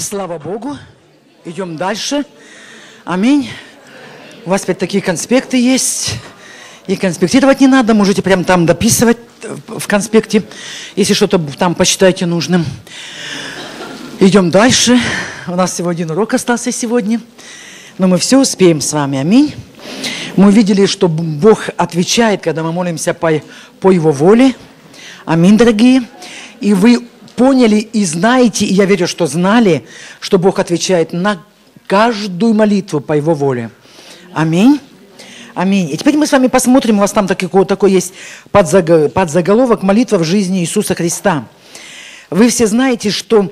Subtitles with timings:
[0.00, 0.78] Слава Богу.
[1.44, 2.24] Идем дальше.
[3.04, 3.50] Аминь.
[4.46, 6.14] У вас опять такие конспекты есть.
[6.86, 9.18] И конспектировать не надо, можете прямо там дописывать
[9.68, 10.42] в конспекте,
[10.96, 12.64] если что-то там посчитаете нужным.
[14.20, 14.98] Идем дальше.
[15.46, 17.20] У нас всего один урок остался сегодня.
[17.98, 19.18] Но мы все успеем с вами.
[19.18, 19.54] Аминь.
[20.34, 23.30] Мы видели, что Бог отвечает, когда мы молимся по,
[23.80, 24.54] по Его воле.
[25.26, 26.04] Аминь, дорогие.
[26.60, 27.09] И вы
[27.40, 29.86] поняли и знаете, и я верю, что знали,
[30.20, 31.42] что Бог отвечает на
[31.86, 33.70] каждую молитву по Его воле.
[34.34, 34.78] Аминь.
[35.54, 35.90] Аминь.
[35.90, 38.12] И теперь мы с вами посмотрим, у вас там такой, такой есть
[38.52, 41.48] подзаголовок «Молитва в жизни Иисуса Христа».
[42.28, 43.50] Вы все знаете, что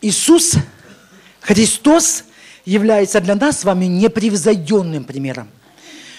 [0.00, 0.54] Иисус,
[1.42, 2.24] Христос,
[2.64, 5.48] является для нас с вами непревзойденным примером.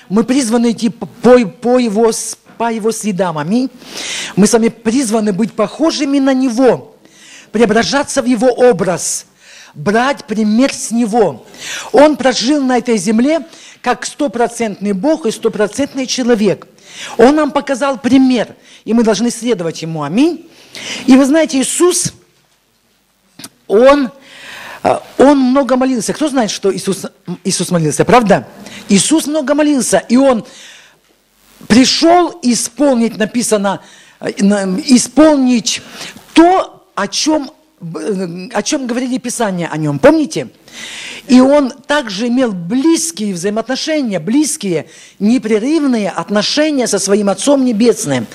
[0.08, 2.12] Мы призваны идти по, по, его,
[2.60, 3.40] по его следам.
[3.40, 3.72] Аминь.
[4.36, 6.94] Мы с вами призваны быть похожими на Него
[7.52, 9.26] преображаться в Его образ,
[9.74, 11.46] брать пример с Него.
[11.92, 13.46] Он прожил на этой земле
[13.82, 16.68] как стопроцентный Бог и стопроцентный человек.
[17.18, 20.04] Он нам показал пример, и мы должны следовать Ему.
[20.04, 20.50] Аминь.
[21.06, 22.14] И вы знаете, Иисус,
[23.68, 24.12] Он,
[24.84, 26.14] э, Он много молился.
[26.14, 27.06] Кто знает, что Иисус,
[27.44, 28.48] Иисус молился, правда?
[28.90, 30.46] Иисус много молился, и Он
[31.68, 33.82] пришел исполнить, написано,
[34.20, 35.82] э, исполнить
[36.34, 40.48] то, о чем, о чем говорили Писания о нем, помните?
[41.28, 44.88] И он также имел близкие взаимоотношения, близкие,
[45.20, 48.26] непрерывные отношения со своим Отцом Небесным.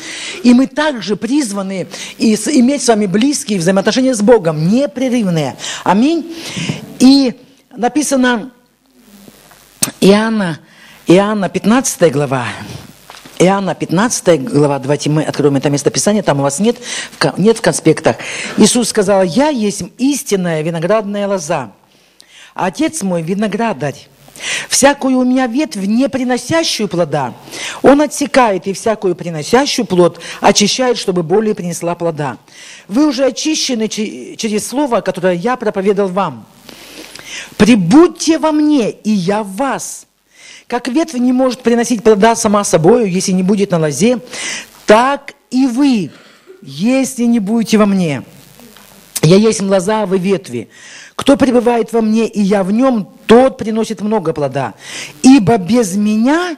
[0.44, 5.56] И мы также призваны иметь с вами близкие взаимоотношения с Богом, непрерывные.
[5.82, 6.32] Аминь.
[7.00, 7.34] И
[7.76, 8.52] написано
[10.00, 10.60] Иоанна,
[11.08, 12.46] Иоанна 15 глава,
[13.42, 16.76] Иоанна 15 глава, давайте мы откроем это местописание, там у вас нет,
[17.36, 18.16] нет в конспектах.
[18.56, 21.72] Иисус сказал, «Я есть истинная виноградная лоза,
[22.54, 23.96] Отец мой виноградарь.
[24.68, 27.34] Всякую у меня ветвь, не приносящую плода,
[27.82, 32.38] он отсекает, и всякую приносящую плод очищает, чтобы более принесла плода.
[32.86, 36.46] Вы уже очищены через слово, которое я проповедовал вам.
[37.56, 40.06] Прибудьте во мне, и я в вас.
[40.66, 44.20] Как ветвь не может приносить плода сама собою, если не будет на лозе,
[44.86, 46.10] так и вы,
[46.62, 48.22] если не будете во мне.
[49.22, 50.68] Я есть лоза, а вы ветви.
[51.14, 54.74] Кто пребывает во мне, и я в нем, тот приносит много плода.
[55.22, 56.56] Ибо без меня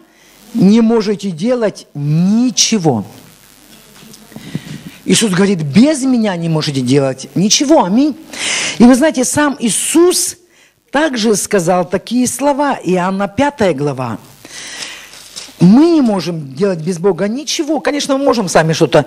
[0.54, 3.04] не можете делать ничего.
[5.04, 7.84] Иисус говорит, без меня не можете делать ничего.
[7.84, 8.16] Аминь.
[8.78, 10.37] И вы знаете, сам Иисус–
[10.94, 14.16] также сказал такие слова, Иоанна 5 глава.
[15.59, 17.81] Мы не можем делать без Бога ничего.
[17.81, 19.05] Конечно, мы можем сами что-то,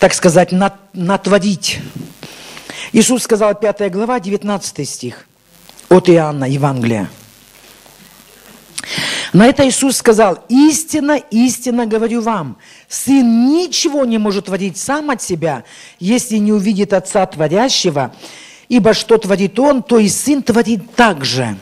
[0.00, 0.50] так сказать,
[0.92, 1.78] натворить.
[2.90, 5.26] Иисус сказал, 5 глава, 19 стих
[5.88, 7.08] от Иоанна, Евангелия.
[9.32, 12.56] На это Иисус сказал, истинно, истинно говорю вам,
[12.88, 15.62] Сын ничего не может творить сам от себя,
[16.00, 18.12] если не увидит Отца Творящего,
[18.72, 21.58] Ибо что творит Он, то и Сын творит так же.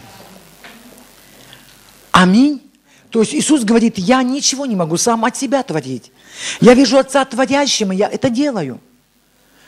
[2.12, 2.62] Аминь.
[3.10, 6.12] То есть Иисус говорит, я ничего не могу сам от себя творить.
[6.60, 8.80] Я вижу Отца творящим, и я это делаю.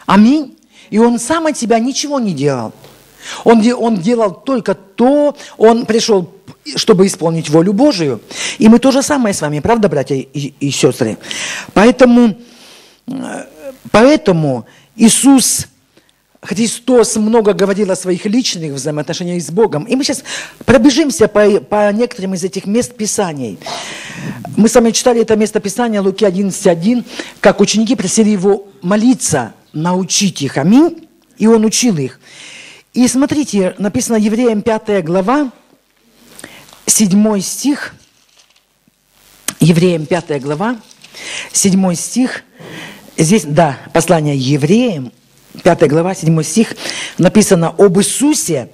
[0.07, 0.57] Аминь.
[0.91, 2.73] И Он сам от себя ничего не делал.
[3.43, 6.33] Он, он делал только то, Он пришел,
[6.77, 8.21] чтобы исполнить волю Божию.
[8.59, 11.19] И мы то же самое с вами, правда, братья и, и сестры?
[11.75, 12.37] Поэтому,
[13.09, 13.47] э,
[13.91, 14.65] поэтому
[14.95, 15.67] Иисус
[16.43, 19.85] Христос много говорил о своих личных взаимоотношениях с Богом.
[19.85, 20.25] И мы сейчас
[20.67, 23.61] пробежимся по, по некоторым из этих мест Писаний.
[24.57, 27.05] Мы с вами читали это место Писания, Луки 11.1,
[27.41, 30.59] как ученики просили его молиться, научить их.
[30.59, 31.09] Аминь.
[31.39, 32.19] И он учил их.
[32.93, 35.53] И смотрите, написано Евреям 5 глава,
[36.87, 37.95] 7 стих.
[39.61, 40.77] Евреям 5 глава,
[41.53, 42.43] 7 стих.
[43.17, 45.13] Здесь, да, послание евреям,
[45.63, 46.75] 5 глава, 7 стих,
[47.19, 48.71] написано об Иисусе.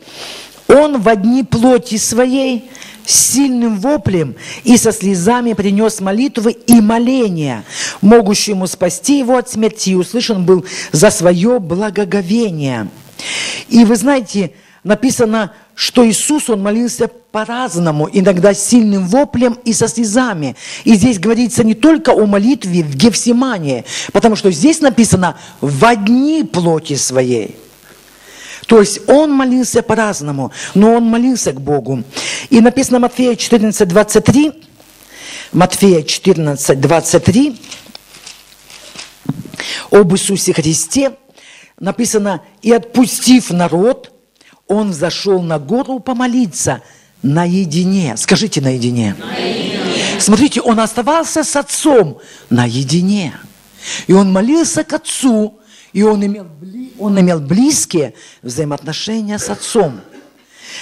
[0.68, 2.70] Он в одни плоти своей
[3.04, 7.64] сильным воплем и со слезами принес молитвы и моления,
[8.02, 12.88] могущему спасти его от смерти, и услышан был за свое благоговение.
[13.68, 14.52] И вы знаете,
[14.84, 20.56] написано, что Иисус, Он молился по-разному, иногда сильным воплем и со слезами.
[20.84, 26.44] И здесь говорится не только о молитве в Гефсимании, потому что здесь написано «в одни
[26.44, 27.56] плоти своей».
[28.66, 32.04] То есть он молился по-разному, но он молился к Богу.
[32.50, 34.52] И написано Матфея 14, 23,
[35.52, 37.60] Матфея 14, 23,
[39.90, 41.12] об Иисусе Христе,
[41.78, 44.12] написано «И отпустив народ,
[44.68, 46.82] он зашел на гору помолиться
[47.22, 48.16] наедине.
[48.16, 49.16] Скажите наедине.
[49.18, 50.20] наедине.
[50.20, 52.20] Смотрите, он оставался с отцом
[52.50, 53.34] наедине.
[54.06, 55.58] И он молился к отцу,
[55.92, 56.46] и он имел,
[56.98, 60.00] он имел близкие взаимоотношения с отцом.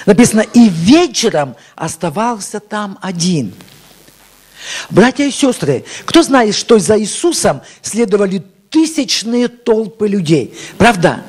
[0.05, 3.55] Написано, и вечером оставался там один.
[4.91, 10.57] Братья и сестры, кто знает, что за Иисусом следовали тысячные толпы людей?
[10.77, 11.23] Правда?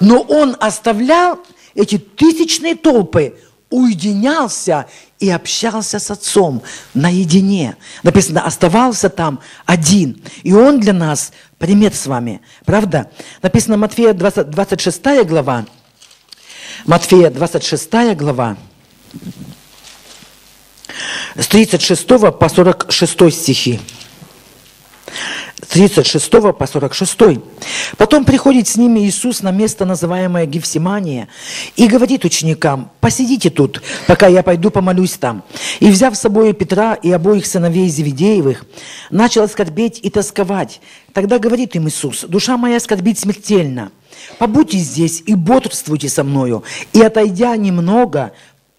[0.00, 1.38] Но он оставлял
[1.74, 3.34] эти тысячные толпы,
[3.70, 4.86] уединялся
[5.18, 6.62] и общался с отцом
[6.94, 7.76] наедине.
[8.02, 10.22] Написано, оставался там один.
[10.42, 12.42] И он для нас пример с вами.
[12.64, 13.10] Правда?
[13.40, 15.64] Написано Матфея 20, 26 глава.
[16.84, 18.56] Матфея 26 глава.
[21.34, 23.80] С 36 по 46 стихи.
[25.68, 27.18] 36 по 46.
[27.96, 31.28] Потом приходит с ними Иисус на место, называемое Гефсимания,
[31.76, 35.44] и говорит ученикам, посидите тут, пока я пойду помолюсь там.
[35.80, 38.64] И взяв с собой Петра и обоих сыновей Зеведеевых,
[39.10, 40.80] начал скорбеть и тосковать.
[41.12, 43.92] Тогда говорит им Иисус, душа моя скорбит смертельно,
[44.38, 46.64] побудьте здесь и бодрствуйте со мною.
[46.92, 48.32] И отойдя немного,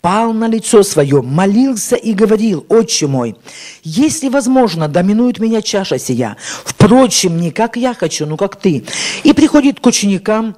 [0.04, 3.38] пал на лицо свое, молился и говорил, «Отче мой,
[3.84, 6.36] если возможно, доминует меня чаша сия,
[6.66, 8.84] впрочем, не как я хочу, но как ты».
[9.24, 10.58] И приходит к ученикам,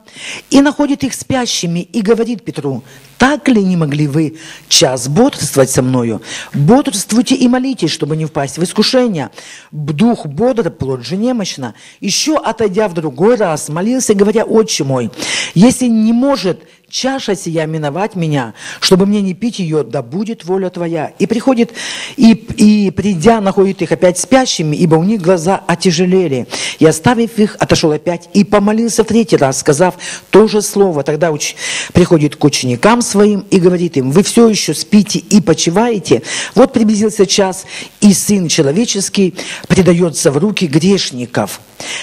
[0.50, 2.84] и находит их спящими, и говорит Петру,
[3.20, 4.38] так ли не могли вы
[4.68, 6.24] час бодрствовать со мною?
[6.56, 9.30] Бодрствуйте и молитесь, чтобы не впасть в искушение.
[9.72, 11.76] Дух бодр, плод же немощно.
[12.00, 15.12] Еще отойдя в другой раз, молился, говоря, «Отче мой,
[15.54, 16.64] если не может
[16.96, 21.12] чаша сия миновать меня, чтобы мне не пить ее, да будет воля Твоя.
[21.20, 21.74] И приходит,
[22.16, 26.48] и, и придя, находит их опять спящими, ибо у них глаза отяжелели.
[26.80, 29.96] И оставив их, отошел опять и помолился в третий раз, сказав
[30.30, 31.04] то же слово.
[31.04, 31.56] Тогда уч...
[31.92, 36.22] приходит к ученикам своим и говорит им, вы все еще спите и почиваете.
[36.56, 37.66] Вот приблизился час,
[38.00, 39.36] и Сын Человеческий
[39.68, 41.60] предается в руки грешников.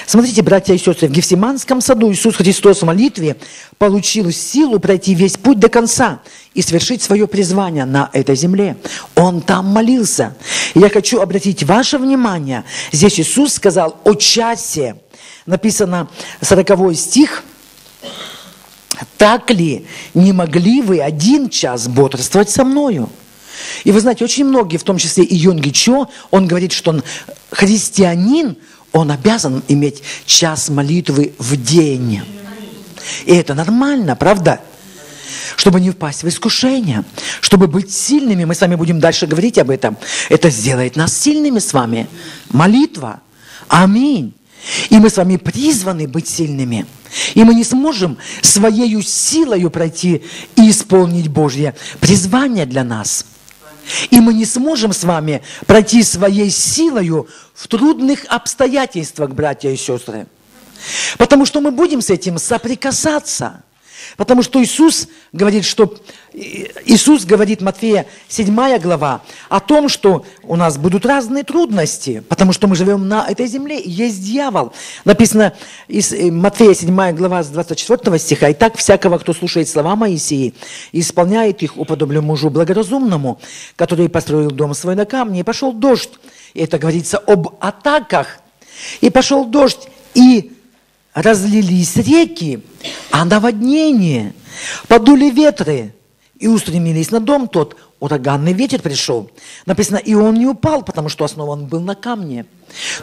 [0.06, 3.36] Смотрите, братья и сестры, в Гефсиманском саду Иисус Христос в молитве
[3.78, 6.20] получил силу пройти весь путь до конца
[6.52, 8.76] и совершить свое призвание на этой земле.
[9.14, 10.36] Он там молился.
[10.74, 14.96] Я хочу обратить ваше внимание, здесь Иисус сказал о часе.
[15.46, 16.08] Написано
[16.42, 17.42] 40 стих,
[19.16, 23.08] так ли не могли вы один час бодрствовать со мною?
[23.84, 27.02] И вы знаете, очень многие, в том числе и Йонги Чо, он говорит, что он
[27.50, 28.56] христианин,
[28.92, 32.22] он обязан иметь час молитвы в день.
[33.24, 34.60] И это нормально, правда?
[35.56, 37.04] Чтобы не впасть в искушение,
[37.40, 38.44] чтобы быть сильными.
[38.44, 39.96] Мы с вами будем дальше говорить об этом.
[40.28, 42.08] Это сделает нас сильными с вами.
[42.50, 43.20] Молитва.
[43.68, 44.34] Аминь.
[44.90, 46.86] И мы с вами призваны быть сильными.
[47.34, 50.22] И мы не сможем своей силой пройти
[50.56, 53.26] и исполнить Божье призвание для нас–
[54.10, 60.26] и мы не сможем с вами пройти своей силою в трудных обстоятельствах, братья и сестры.
[61.18, 63.62] Потому что мы будем с этим соприкасаться.
[64.16, 65.94] Потому что Иисус говорит, что
[66.34, 72.66] Иисус говорит, Матфея 7 глава, о том, что у нас будут разные трудности, потому что
[72.66, 74.72] мы живем на этой земле, и есть дьявол.
[75.04, 75.52] Написано
[75.88, 80.54] из э, Матфея 7 глава с 24 стиха, «И так всякого, кто слушает слова Моисеи
[80.92, 83.38] и исполняет их, уподоблю мужу благоразумному,
[83.76, 86.12] который построил дом свой на камне, и пошел дождь».
[86.54, 88.38] И это говорится об атаках.
[89.00, 90.52] «И пошел дождь, и
[91.14, 92.62] разлились реки,
[93.10, 94.34] а наводнение,
[94.88, 95.94] подули ветры
[96.38, 97.76] и устремились на дом тот.
[98.00, 99.30] Ураганный ветер пришел.
[99.64, 102.46] Написано, и он не упал, потому что основан был на камне.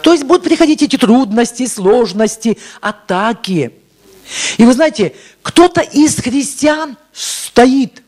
[0.02, 3.72] То есть будут приходить эти трудности, сложности, атаки.
[4.58, 8.02] И вы знаете, кто-то из христиан стоит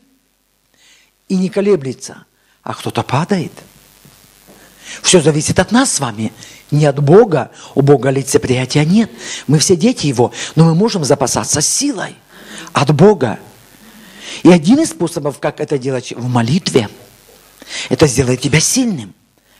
[1.29, 2.25] и не колеблется,
[2.61, 3.53] а кто-то падает.
[5.01, 6.31] Все зависит от нас с вами
[6.73, 7.51] не от Бога.
[7.75, 9.09] У Бога лицеприятия нет.
[9.47, 12.15] Мы все дети Его, но мы можем запасаться силой
[12.73, 13.39] от Бога.
[14.41, 16.89] И один из способов, как это делать в молитве,
[17.89, 19.13] это сделает тебя сильным.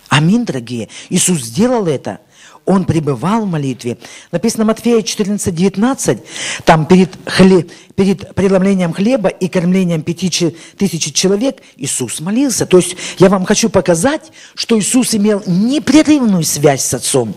[0.10, 0.90] Аминь, дорогие.
[1.10, 2.20] Иисус сделал это–
[2.66, 3.98] он пребывал в молитве.
[4.32, 6.20] Написано Матфея 14, 19,
[6.66, 10.30] там перед, хле, перед преломлением хлеба и кормлением пяти
[10.78, 12.66] тысяч человек Иисус молился.
[12.66, 17.36] То есть я вам хочу показать, что Иисус имел непрерывную связь с Отцом.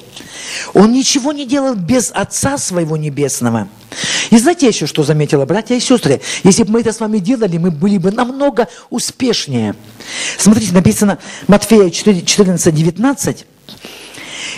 [0.75, 3.68] Он ничего не делал без Отца Своего Небесного.
[4.30, 6.21] И знаете еще, что заметила, братья и сестры?
[6.45, 9.75] Если бы мы это с вами делали, мы были бы намного успешнее.
[10.38, 11.18] Смотрите, написано
[11.49, 13.47] Матфея 14, 19.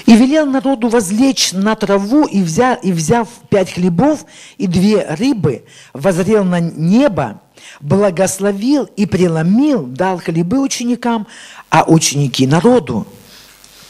[0.06, 4.24] И велел народу возлечь на траву, и, взяв, и взяв пять хлебов
[4.56, 7.40] и две рыбы, возрел на небо
[7.80, 11.26] благословил и преломил, дал хлебы ученикам,
[11.70, 13.06] а ученики народу.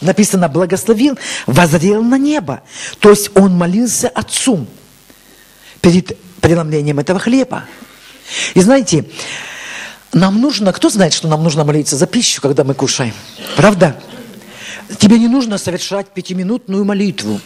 [0.01, 2.63] Написано, благословил, возрел на небо.
[3.01, 4.67] То есть он молился Отцу
[5.81, 7.65] перед преломлением этого хлеба.
[8.55, 9.07] И знаете,
[10.13, 13.15] нам нужно, кто знает, что нам нужно молиться за пищу, когда мы кушаем?
[13.57, 14.01] Правда?
[14.97, 17.41] Тебе не нужно совершать пятиминутную молитву.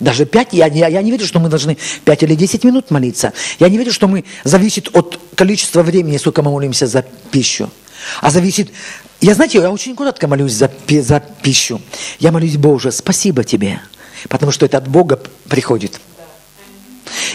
[0.00, 3.32] Даже пять, я, я, я не верю, что мы должны пять или десять минут молиться.
[3.58, 7.70] Я не верю, что мы зависит от количества времени, сколько мы молимся за пищу.
[8.20, 8.70] А зависит...
[9.20, 11.80] Я, знаете, я очень коротко молюсь за, за пищу.
[12.18, 13.80] Я молюсь, Боже, спасибо Тебе,
[14.28, 16.00] потому что это от Бога приходит.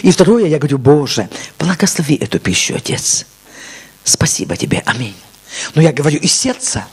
[0.02, 1.28] И второе, я говорю, Боже,
[1.58, 3.26] благослови эту пищу, Отец.
[4.04, 5.16] Спасибо Тебе, аминь.
[5.74, 6.86] Но я говорю из сердца.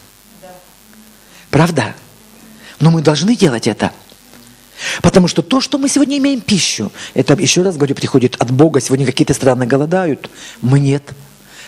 [1.51, 1.95] Правда?
[2.79, 3.91] Но мы должны делать это.
[5.01, 8.79] Потому что то, что мы сегодня имеем пищу, это, еще раз говорю, приходит от Бога.
[8.79, 10.29] Сегодня какие-то страны голодают,
[10.61, 11.03] мы нет.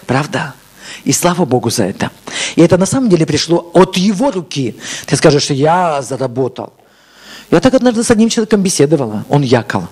[0.05, 0.53] Правда?
[1.03, 2.11] И слава Богу за это.
[2.55, 4.75] И это на самом деле пришло от Его руки.
[5.05, 6.73] Ты скажешь, я заработал.
[7.51, 9.25] Я так однажды с одним человеком беседовала.
[9.29, 9.87] Он якал.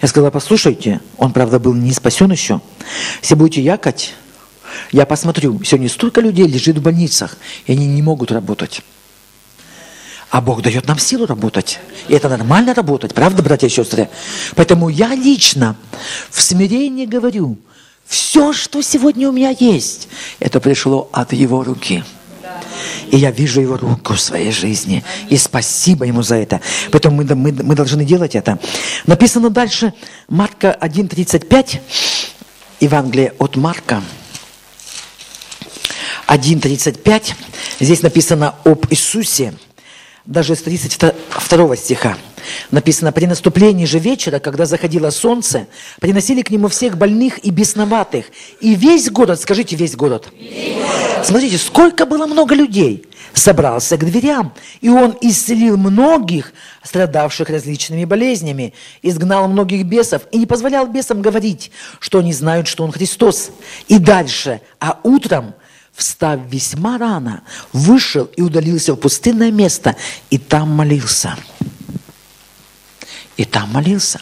[0.00, 2.60] Я сказала, послушайте, он, правда, был не спасен еще.
[3.20, 4.14] Если будете якать,
[4.92, 8.82] я посмотрю, сегодня столько людей лежит в больницах, и они не могут работать.
[10.30, 11.78] А Бог дает нам силу работать.
[12.08, 14.08] И это нормально работать, правда, братья и сестры?
[14.56, 15.76] Поэтому я лично
[16.30, 17.56] в смирении говорю,
[18.04, 20.08] все, что сегодня у меня есть,
[20.38, 22.04] это пришло от Его руки.
[23.10, 25.02] И я вижу Его руку в своей жизни.
[25.30, 26.60] И спасибо Ему за это.
[26.90, 28.58] Поэтому мы, мы, мы должны делать это.
[29.06, 29.92] Написано дальше,
[30.28, 31.80] Марка 1.35,
[32.80, 34.02] Евангелие от Марка.
[36.28, 37.34] 1.35.
[37.80, 39.54] Здесь написано об Иисусе
[40.26, 42.16] даже с 32 стиха.
[42.70, 45.66] Написано, при наступлении же вечера, когда заходило солнце,
[46.00, 48.26] приносили к нему всех больных и бесноватых.
[48.60, 50.28] И весь город, скажите, весь город.
[51.24, 53.06] Смотрите, сколько было много людей.
[53.32, 60.46] Собрался к дверям, и он исцелил многих, страдавших различными болезнями, изгнал многих бесов и не
[60.46, 61.70] позволял бесам говорить,
[62.00, 63.50] что они знают, что он Христос.
[63.86, 65.54] И дальше, а утром–
[65.98, 69.96] встав весьма рано, вышел и удалился в пустынное место,
[70.30, 71.36] и там молился.
[73.36, 74.20] И там молился.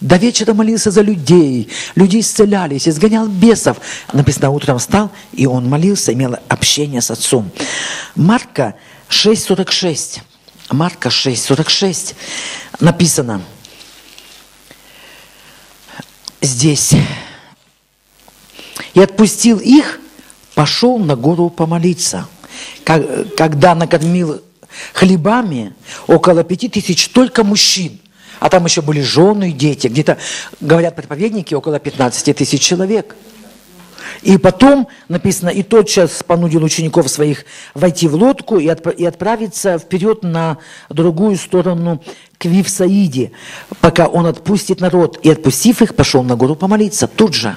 [0.00, 3.78] До вечера молился за людей, люди исцелялись, изгонял бесов.
[4.12, 7.50] Написано, утром встал, и он молился, имел общение с отцом.
[8.16, 8.74] Марка
[9.08, 10.20] 6.46.
[10.70, 12.14] Марка 6.46
[12.80, 13.40] написано
[16.42, 16.94] здесь.
[18.92, 20.00] И отпустил их,
[20.56, 22.26] пошел на гору помолиться.
[23.36, 24.40] Когда накормил
[24.94, 25.74] хлебами
[26.06, 28.00] около пяти тысяч только мужчин,
[28.40, 30.16] а там еще были жены и дети, где-то,
[30.60, 33.14] говорят проповедники, около 15 тысяч человек.
[34.22, 37.44] И потом написано, и тотчас понудил учеников своих
[37.74, 40.56] войти в лодку и, отп- и отправиться вперед на
[40.88, 42.02] другую сторону
[42.38, 43.32] к Вивсаиде,
[43.82, 45.18] пока он отпустит народ.
[45.22, 47.56] И отпустив их, пошел на гору помолиться тут же.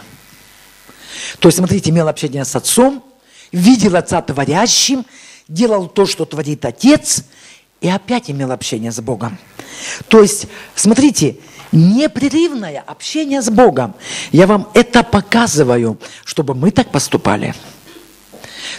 [1.38, 3.04] То есть, смотрите, имел общение с отцом,
[3.52, 5.06] видел отца творящим,
[5.48, 7.24] делал то, что творит отец,
[7.82, 9.38] и опять имел общение с Богом.
[10.08, 11.38] То есть, смотрите,
[11.72, 13.96] непрерывное общение с Богом.
[14.32, 17.54] Я вам это показываю, чтобы мы так поступали.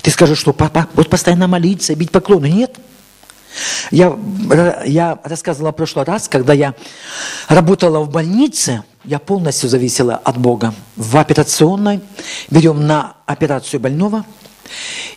[0.02, 2.50] Ты скажешь, что папа, вот постоянно молиться, бить поклоны.
[2.50, 2.76] Нет.
[3.90, 4.16] Я,
[4.86, 6.74] я рассказывала в прошлый раз, когда я
[7.48, 10.74] работала в больнице, я полностью зависела от Бога.
[10.96, 12.00] В операционной
[12.50, 14.24] берем на операцию больного.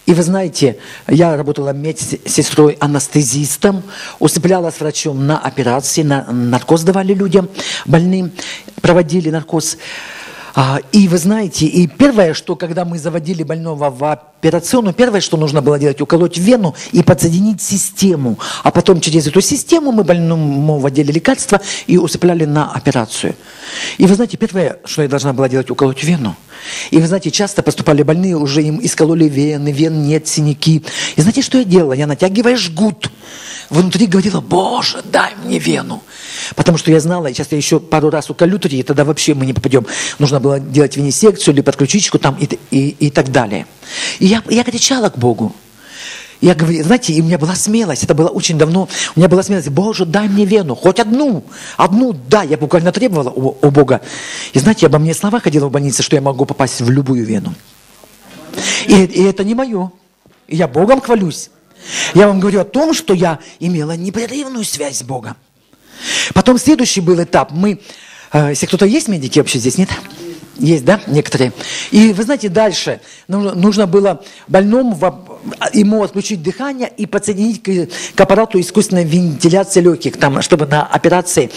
[0.06, 3.84] И вы знаете, я работала медсестрой-анестезистом,
[4.20, 7.50] усыпляла с врачом на операции, на наркоз давали людям
[7.86, 8.32] больным,
[8.82, 9.78] проводили наркоз.
[10.55, 15.36] А, и вы знаете, и первое, что когда мы заводили больного в операционную, первое, что
[15.36, 18.38] нужно было делать, уколоть вену и подсоединить систему.
[18.62, 23.36] А потом через эту систему мы больному вводили лекарства и усыпляли на операцию.
[23.98, 26.36] И вы знаете, первое, что я должна была делать, уколоть вену.
[26.91, 30.83] И вы знаете, часто поступали больные, уже им искололи вены, вен нет, синяки.
[31.15, 31.93] И знаете, что я делала?
[31.93, 33.10] Я натягивая жгут.
[33.74, 36.03] Внутри говорила, Боже, дай мне вену.
[36.56, 39.48] Потому что я знала, и сейчас я еще пару раз уколю и тогда вообще мы
[39.48, 39.88] не попадем.
[40.20, 43.65] Нужно было делать винисекцию или подключичку там и, и, и так далее.
[44.20, 45.56] И я, я кричала к Богу.
[46.39, 49.42] Я говорю, знаете, и у меня была смелость, это было очень давно, у меня была
[49.42, 51.44] смелость, Боже, дай мне вену, хоть одну,
[51.77, 54.01] одну, да, я буквально требовала у, у Бога.
[54.51, 57.56] И знаете, обо мне слова ходила в больнице, что я могу попасть в любую вену.
[58.86, 59.92] И, и это не мое.
[60.48, 61.50] Я Богом хвалюсь.
[62.13, 65.36] Я вам говорю о том, что я имела непрерывную связь с Богом.
[66.34, 67.52] Потом следующий был этап.
[67.52, 67.80] Мы,
[68.32, 69.90] э, если кто-то есть медики вообще здесь, нет?
[70.58, 71.52] Есть, да, некоторые?
[71.92, 74.96] И вы знаете, дальше нужно, было больному
[75.73, 81.51] ему отключить дыхание и подсоединить к, к аппарату искусственной вентиляции легких, там, чтобы на операции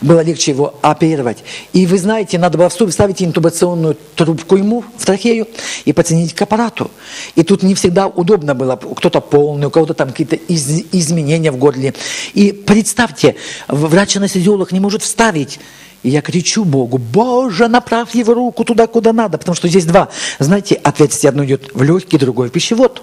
[0.00, 1.38] было легче его оперировать.
[1.72, 5.46] И вы знаете, надо было вставить интубационную трубку ему в трахею
[5.84, 6.90] и подсоединить к аппарату.
[7.34, 11.56] И тут не всегда удобно было, кто-то полный, у кого-то там какие-то из, изменения в
[11.56, 11.94] горле.
[12.34, 13.36] И представьте,
[13.68, 15.60] врач-анестезиолог не может вставить
[16.02, 20.08] и я кричу Богу, Боже, направь его руку туда, куда надо, потому что здесь два.
[20.38, 23.02] Знаете, ответственность одно идет в легкие, другое в пищевод.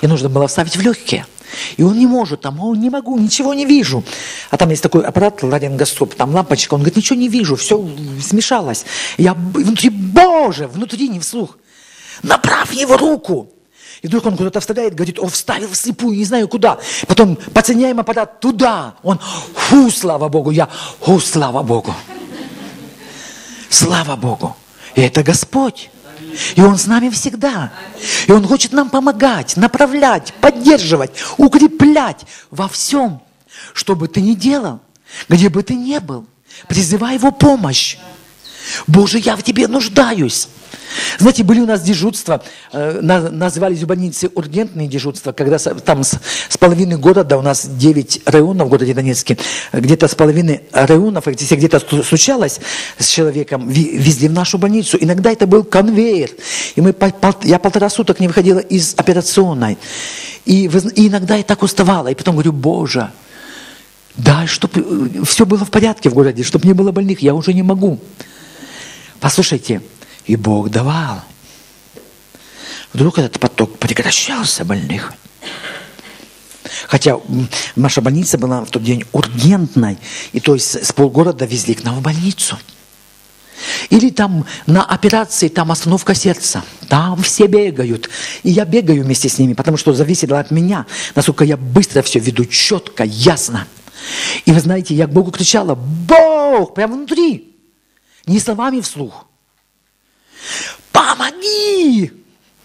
[0.00, 1.26] И нужно было вставить в легкие.
[1.76, 4.02] И он не может, там, он не могу, ничего не вижу.
[4.50, 7.86] А там есть такой аппарат ларингоскоп, там лампочка, он говорит, ничего не вижу, все
[8.20, 8.84] смешалось.
[9.18, 11.58] Я внутри, Боже, внутри, не вслух.
[12.22, 13.50] Направь его руку.
[14.02, 16.78] И вдруг он куда-то вставляет, говорит, он вставил вслепую, не знаю куда.
[17.06, 18.96] Потом подсоединяем аппарат туда.
[19.02, 19.20] Он,
[19.54, 20.68] фу, слава Богу, я,
[21.00, 21.94] фу, слава Богу.
[23.68, 24.56] Слава Богу.
[24.96, 25.91] И это Господь.
[26.56, 27.72] И Он с нами всегда.
[28.26, 33.20] И Он хочет нам помогать, направлять, поддерживать, укреплять во всем,
[33.72, 34.80] что бы ты ни делал,
[35.28, 36.26] где бы ты ни был.
[36.68, 37.96] Призывай Его помощь.
[38.86, 40.48] Боже, я в Тебе нуждаюсь.
[41.18, 46.58] Знаете, были у нас дежурства, э, назывались в больнице ургентные дежурства, когда там с, с
[46.58, 49.38] половины города, у нас 9 районов в городе Донецке,
[49.72, 52.60] где-то с половины районов, если где-то случалось
[52.98, 54.98] с человеком, везли в нашу больницу.
[55.00, 56.30] Иногда это был конвейер.
[56.76, 56.94] И мы,
[57.42, 59.78] я полтора суток не выходила из операционной.
[60.44, 60.64] И,
[60.96, 62.08] и иногда я так уставала.
[62.08, 63.10] И потом говорю, Боже,
[64.16, 67.54] дай, чтобы э, все было в порядке в городе, чтобы не было больных, я уже
[67.54, 67.98] не могу.
[69.22, 69.80] Послушайте,
[70.26, 71.22] и Бог давал.
[72.92, 75.12] Вдруг этот поток прекращался больных.
[76.88, 77.20] Хотя
[77.76, 79.96] наша больница была в тот день ургентной,
[80.32, 82.58] и то есть с полгорода везли к нам в больницу.
[83.90, 86.64] Или там на операции, там остановка сердца.
[86.88, 88.10] Там все бегают.
[88.42, 92.18] И я бегаю вместе с ними, потому что зависит от меня, насколько я быстро все
[92.18, 93.68] веду, четко, ясно.
[94.46, 97.51] И вы знаете, я к Богу кричала, Бог, прямо внутри.
[98.26, 99.26] Не словами вслух.
[100.92, 102.12] Помоги!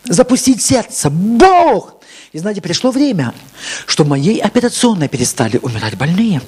[0.04, 1.10] Запустить сердце.
[1.10, 1.96] Бог!
[2.34, 3.34] И знаете, пришло время,
[3.86, 6.41] что в моей операционной перестали умирать больные.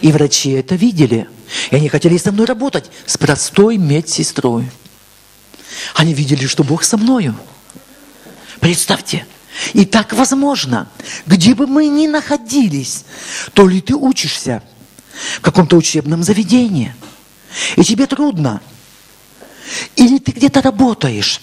[0.00, 1.28] И врачи это видели.
[1.70, 4.70] И они хотели со мной работать, с простой медсестрой.
[5.94, 7.36] Они видели, что Бог со мною.
[8.60, 9.26] Представьте,
[9.72, 10.88] и так возможно,
[11.26, 13.04] где бы мы ни находились,
[13.52, 14.62] то ли ты учишься
[15.38, 16.94] в каком-то учебном заведении,
[17.76, 18.60] и тебе трудно,
[19.96, 21.40] или ты где-то работаешь.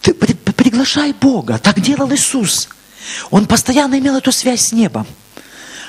[0.00, 1.58] Ты при, приглашай Бога.
[1.58, 2.68] Так делал Иисус.
[3.30, 5.06] Он постоянно имел эту связь с небом.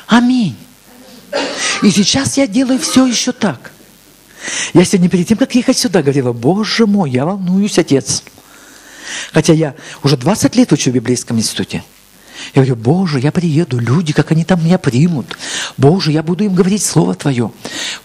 [0.08, 0.56] Аминь.
[1.82, 3.72] И сейчас я делаю все еще так.
[4.74, 8.24] Я сегодня перед тем, как ехать сюда, говорила, Боже мой, я волнуюсь, Отец.
[9.32, 11.84] Хотя я уже 20 лет учу в библейском институте.
[12.54, 15.38] Я говорю, Боже, я приеду, люди, как они там меня примут.
[15.78, 17.52] Боже, я буду им говорить Слово Твое.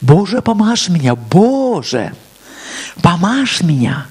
[0.01, 2.13] Боже, помажь меня, Боже
[3.03, 4.07] помажь меня.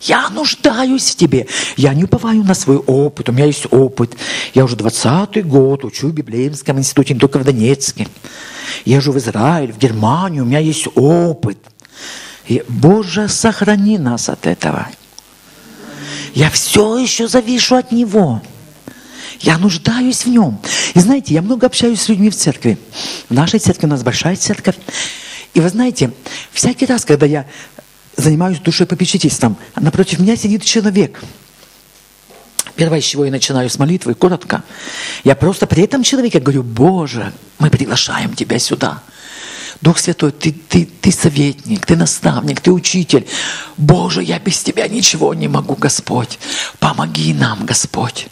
[0.00, 1.46] Я нуждаюсь в тебе.
[1.76, 3.28] Я не уповаю на свой опыт.
[3.28, 4.16] У меня есть опыт.
[4.52, 8.08] Я уже 20 год учу в Библейском институте, не только в Донецке.
[8.84, 10.42] Я живу в Израиль, в Германию.
[10.42, 11.58] У меня есть опыт.
[12.48, 14.88] И, Боже, сохрани нас от этого.
[16.34, 18.42] Я все еще завишу от Него.
[19.42, 20.58] Я нуждаюсь в Нем.
[20.94, 22.78] И знаете, я много общаюсь с людьми в церкви.
[23.28, 24.76] В нашей церкви у нас большая церковь.
[25.52, 26.12] И вы знаете,
[26.52, 27.46] всякий раз, когда я
[28.16, 29.56] занимаюсь душепопечительством.
[29.74, 31.20] Напротив меня сидит человек.
[32.76, 34.62] Первое, с чего я начинаю с молитвы, коротко.
[35.24, 39.02] Я просто при этом человеке говорю, Боже, мы приглашаем Тебя сюда.
[39.80, 43.26] Дух Святой, ты, ты, ты советник, ты наставник, ты учитель.
[43.76, 46.38] Боже, я без Тебя ничего не могу, Господь.
[46.78, 48.28] Помоги нам, Господь.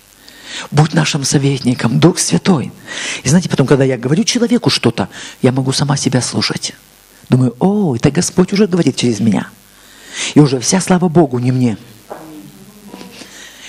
[0.71, 2.73] Будь нашим советником, Дух Святой.
[3.23, 5.09] И знаете, потом, когда я говорю человеку что-то,
[5.43, 6.75] я могу сама себя слушать.
[7.29, 9.49] Думаю, о, это Господь уже говорит через меня.
[10.35, 11.77] И уже вся слава Богу, не мне.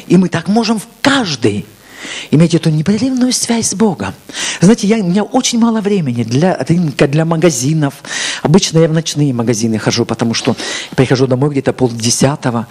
[0.07, 1.65] И мы так можем в каждый
[2.31, 4.13] иметь эту непрерывную связь с Богом.
[4.59, 7.95] Знаете, я, у меня очень мало времени для рынка, для магазинов.
[8.41, 10.55] Обычно я в ночные магазины хожу, потому что
[10.95, 12.67] прихожу домой где-то полдесятого,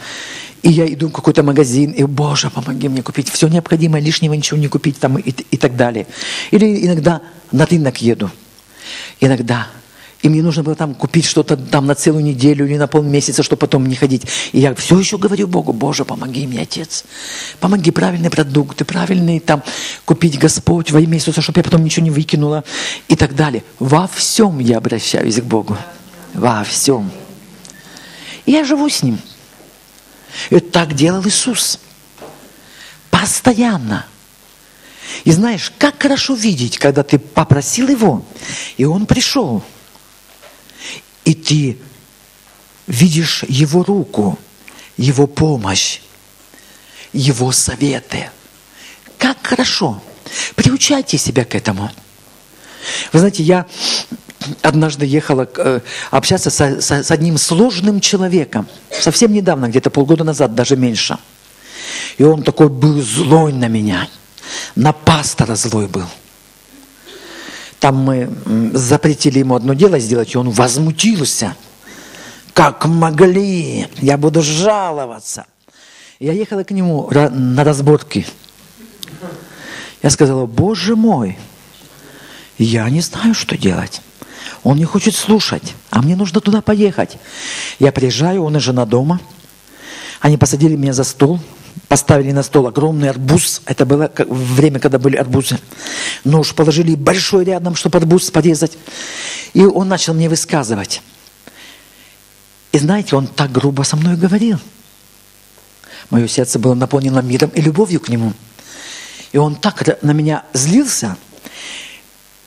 [0.62, 4.58] и я иду в какой-то магазин, и, Боже, помоги мне купить все необходимое, лишнего ничего
[4.58, 6.06] не купить там и, и так далее.
[6.50, 8.30] Или иногда на рынок еду.
[9.20, 9.68] Иногда
[10.22, 13.60] и мне нужно было там купить что-то там на целую неделю или на полмесяца, чтобы
[13.60, 14.24] потом не ходить.
[14.52, 17.04] И я все еще говорю Богу, Боже, помоги мне, Отец.
[17.58, 19.62] Помоги правильные продукты, правильные там
[20.04, 22.64] купить Господь во имя Иисуса, чтобы я потом ничего не выкинула
[23.08, 23.64] и так далее.
[23.78, 25.76] Во всем я обращаюсь к Богу.
[26.34, 27.10] Во всем.
[28.44, 29.18] я живу с Ним.
[30.50, 31.78] И так делал Иисус.
[33.10, 34.06] Постоянно.
[35.24, 38.24] И знаешь, как хорошо видеть, когда ты попросил Его,
[38.76, 39.62] и Он пришел.
[41.24, 41.78] И ты
[42.86, 44.38] видишь Его руку,
[44.96, 46.00] Его помощь,
[47.12, 48.30] Его советы.
[49.18, 50.02] Как хорошо.
[50.54, 51.90] Приучайте себя к этому.
[53.12, 53.66] Вы знаете, я
[54.62, 58.66] однажды ехала э, общаться с одним сложным человеком.
[58.90, 61.18] Совсем недавно, где-то полгода назад, даже меньше.
[62.18, 64.08] И он такой был злой на меня.
[64.74, 66.06] На пастора злой был.
[67.78, 68.30] Там мы
[68.74, 71.56] запретили ему одно дело сделать, и он возмутился.
[72.52, 73.86] Как могли?
[73.96, 75.46] Я буду жаловаться.
[76.18, 78.26] Я ехала к нему на разборки.
[80.02, 81.38] Я сказала, Боже мой,
[82.58, 84.02] я не знаю, что делать.
[84.62, 87.18] Он не хочет слушать, а мне нужно туда поехать.
[87.78, 89.20] Я приезжаю, он и жена дома.
[90.20, 91.40] Они посадили меня за стол,
[91.88, 93.62] поставили на стол огромный арбуз.
[93.64, 95.58] Это было время, когда были арбузы.
[96.24, 98.76] Нож положили большой рядом, чтобы арбуз порезать.
[99.54, 101.00] И он начал мне высказывать.
[102.72, 104.58] И знаете, он так грубо со мной говорил.
[106.10, 108.34] Мое сердце было наполнено миром и любовью к нему.
[109.32, 111.16] И он так на меня злился–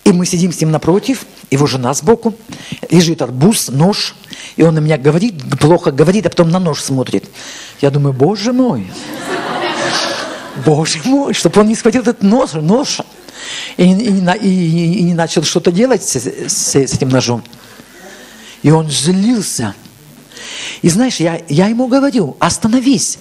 [0.04, 2.36] и мы сидим с ним напротив, его жена сбоку,
[2.89, 4.16] лежит арбуз, нож,
[4.56, 7.26] и он на меня говорит, плохо говорит, а потом на нож смотрит.
[7.82, 8.92] Я думаю, боже мой,
[10.66, 13.00] боже мой, чтобы он не схватил этот нож, нож
[13.78, 14.10] и, и,
[14.42, 17.44] и, и не начал что-то делать с, с, с этим ножом.
[18.62, 19.74] И он злился.
[20.82, 23.20] И знаешь, я, я ему говорю, остановись,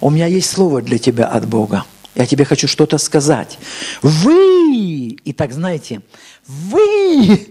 [0.00, 1.84] у меня есть слово для тебя от Бога.
[2.20, 3.58] Я тебе хочу что-то сказать.
[4.02, 5.16] Вы!
[5.24, 6.02] И так, знаете,
[6.46, 7.48] вы!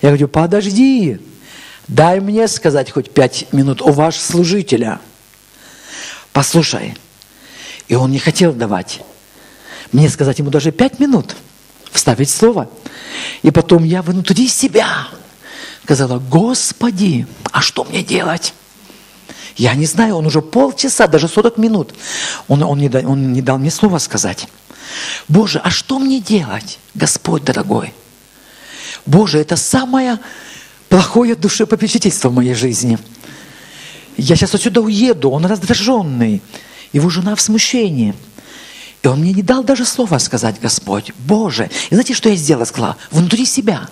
[0.00, 1.18] Я говорю, подожди,
[1.88, 5.00] дай мне сказать хоть пять минут о ваш служителя.
[6.32, 6.94] Послушай.
[7.88, 9.00] И он не хотел давать.
[9.90, 11.34] Мне сказать ему даже пять минут,
[11.90, 12.70] вставить слово.
[13.42, 15.08] И потом я внутри себя
[15.82, 18.54] сказала, Господи, а что мне делать?
[19.56, 21.94] Я не знаю, он уже полчаса, даже 40 минут,
[22.48, 24.48] он, он, не, он не дал мне слова сказать.
[25.28, 27.92] Боже, а что мне делать, Господь дорогой?
[29.06, 30.18] Боже, это самое
[30.88, 32.98] плохое душепопечительство в моей жизни.
[34.16, 36.42] Я сейчас отсюда уеду, он раздраженный,
[36.92, 38.14] его жена в смущении.
[39.02, 41.70] И он мне не дал даже слова сказать, Господь, Боже.
[41.90, 42.64] И знаете, что я сделала?
[42.64, 43.88] Сказала, внутри себя,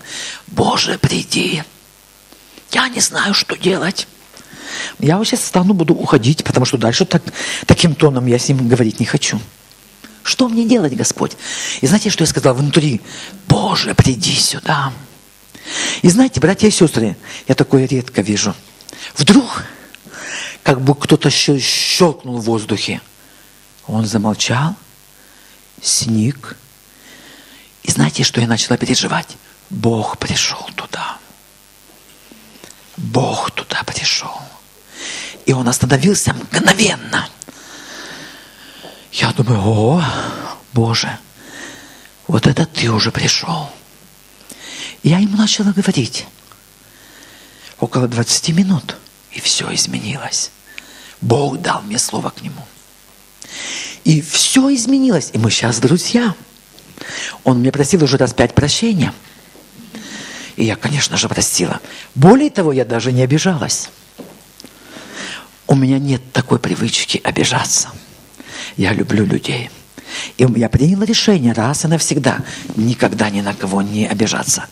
[0.47, 1.63] Боже, приди.
[2.71, 4.07] Я не знаю, что делать.
[4.99, 7.23] Я сейчас стану, буду уходить, потому что дальше так,
[7.65, 9.39] таким тоном я с ним говорить не хочу.
[10.23, 11.35] Что мне делать, Господь?
[11.81, 13.01] И знаете, что я сказал внутри?
[13.47, 14.93] Боже, приди сюда.
[16.01, 17.15] И знаете, братья и сестры,
[17.47, 18.55] я такое редко вижу.
[19.15, 19.63] Вдруг,
[20.63, 23.01] как бы кто-то щелкнул в воздухе,
[23.87, 24.75] он замолчал,
[25.81, 26.57] сник.
[27.83, 29.37] И знаете, что я начала переживать?
[29.69, 31.17] Бог пришел туда.
[32.97, 34.37] Бог туда пришел.
[35.45, 37.27] И он остановился мгновенно.
[39.11, 40.03] Я думаю, о,
[40.73, 41.17] Боже,
[42.27, 43.69] вот это ты уже пришел.
[45.03, 46.27] Я ему начала говорить.
[47.79, 48.95] Около 20 минут.
[49.31, 50.51] И все изменилось.
[51.19, 52.65] Бог дал мне слово к нему.
[54.03, 55.31] И все изменилось.
[55.33, 56.35] И мы сейчас друзья.
[57.43, 59.13] Он мне просил уже раз пять прощения.
[60.55, 61.79] И я, конечно же, простила.
[62.15, 63.89] Более того, я даже не обижалась.
[65.71, 67.91] У меня нет такой привычки обижаться.
[68.75, 69.69] Я люблю людей.
[70.35, 72.39] И я приняла решение раз и навсегда
[72.75, 74.65] никогда ни на кого не обижаться.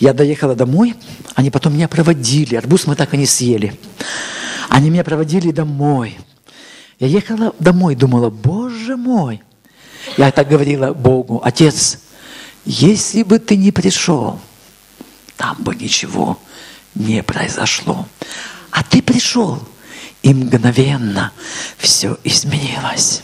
[0.00, 0.94] Я доехала домой,
[1.34, 2.54] они потом меня проводили.
[2.54, 3.78] Арбуз мы так и не съели.
[4.70, 6.16] Они меня проводили домой.
[6.98, 9.42] Я ехала домой, думала, Боже мой.
[10.16, 11.98] Я так говорила Богу, Отец,
[12.64, 14.40] если бы ты не пришел,
[15.36, 16.38] там бы ничего
[16.94, 18.08] не произошло.
[18.70, 19.62] А ты пришел–
[20.24, 21.32] и мгновенно
[21.76, 23.20] все изменилось.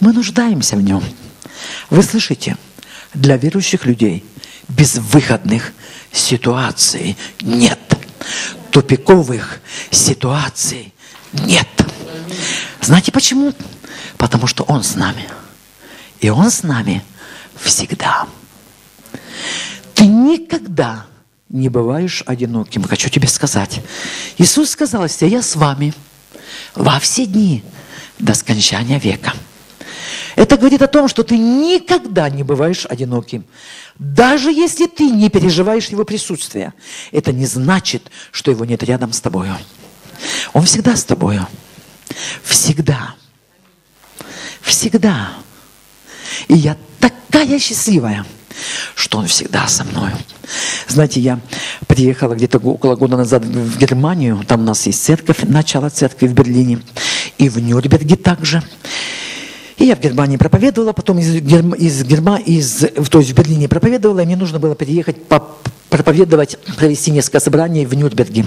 [0.00, 1.04] Мы нуждаемся в нем.
[1.90, 2.56] Вы слышите?
[3.12, 4.24] Для верующих людей
[4.68, 5.74] безвыходных
[6.12, 7.78] ситуаций нет.
[8.70, 9.60] Тупиковых
[9.90, 10.94] ситуаций
[11.32, 11.68] нет.
[12.80, 13.52] Знаете почему?
[14.16, 15.28] Потому что Он с нами.
[16.20, 17.04] И Он с нами
[17.60, 18.26] всегда.
[19.94, 21.04] Ты никогда
[21.48, 22.82] не бываешь одиноким.
[22.84, 23.80] Хочу тебе сказать.
[24.38, 25.94] Иисус сказал, если я с вами
[26.74, 27.62] во все дни
[28.18, 29.34] до скончания века.
[30.36, 33.46] Это говорит о том, что ты никогда не бываешь одиноким.
[33.98, 36.74] Даже если ты не переживаешь его присутствие,
[37.10, 39.48] это не значит, что его нет рядом с тобой.
[40.52, 41.46] Он всегда с тобою.
[42.42, 43.14] Всегда.
[44.60, 45.30] Всегда.
[46.48, 48.26] И я такая счастливая,
[48.94, 50.10] что Он всегда со мной.
[50.88, 51.40] Знаете, я
[51.86, 56.32] приехала где-то около года назад в Германию, там у нас есть церковь, начало церкви в
[56.32, 56.80] Берлине,
[57.38, 58.62] и в Нюрнберге также.
[59.78, 63.68] И я в Германии проповедовала, потом из, Герм, из Герма, из, то есть в Берлине
[63.68, 65.56] проповедовала, и мне нужно было переехать, по,
[65.90, 68.46] проповедовать, провести несколько собраний в Нюрнберге.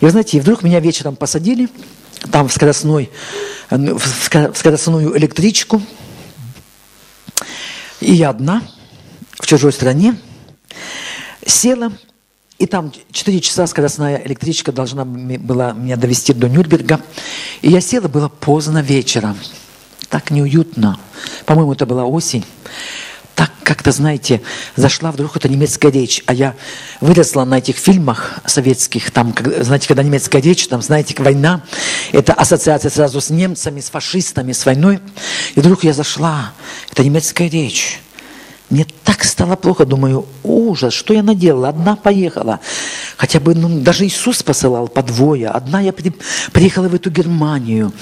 [0.00, 1.70] И вы знаете, вдруг меня вечером посадили,
[2.30, 3.10] там в, скоростной,
[3.70, 5.80] в скоростную электричку,
[8.00, 8.62] и я одна,
[9.44, 10.16] в чужой стране,
[11.46, 11.92] села,
[12.58, 17.02] и там 4 часа скоростная электричка должна была меня довести до Нюрнберга.
[17.60, 19.36] И я села, было поздно вечером
[20.08, 20.98] так неуютно.
[21.44, 22.46] По-моему, это была осень.
[23.34, 24.40] Так как-то, знаете,
[24.76, 26.22] зашла вдруг эта немецкая речь.
[26.24, 26.54] А я
[27.02, 31.62] выросла на этих фильмах советских, там, знаете, когда немецкая речь, там, знаете, война,
[32.12, 35.00] это ассоциация сразу с немцами, с фашистами, с войной.
[35.54, 36.52] И вдруг я зашла,
[36.90, 38.00] это немецкая речь.
[38.74, 41.68] Мне так стало плохо, думаю, ужас, что я наделала?
[41.68, 42.58] Одна поехала.
[43.16, 45.46] Хотя бы, ну, даже Иисус посылал по двое.
[45.46, 46.12] Одна я при,
[46.52, 47.92] приехала в эту Германию.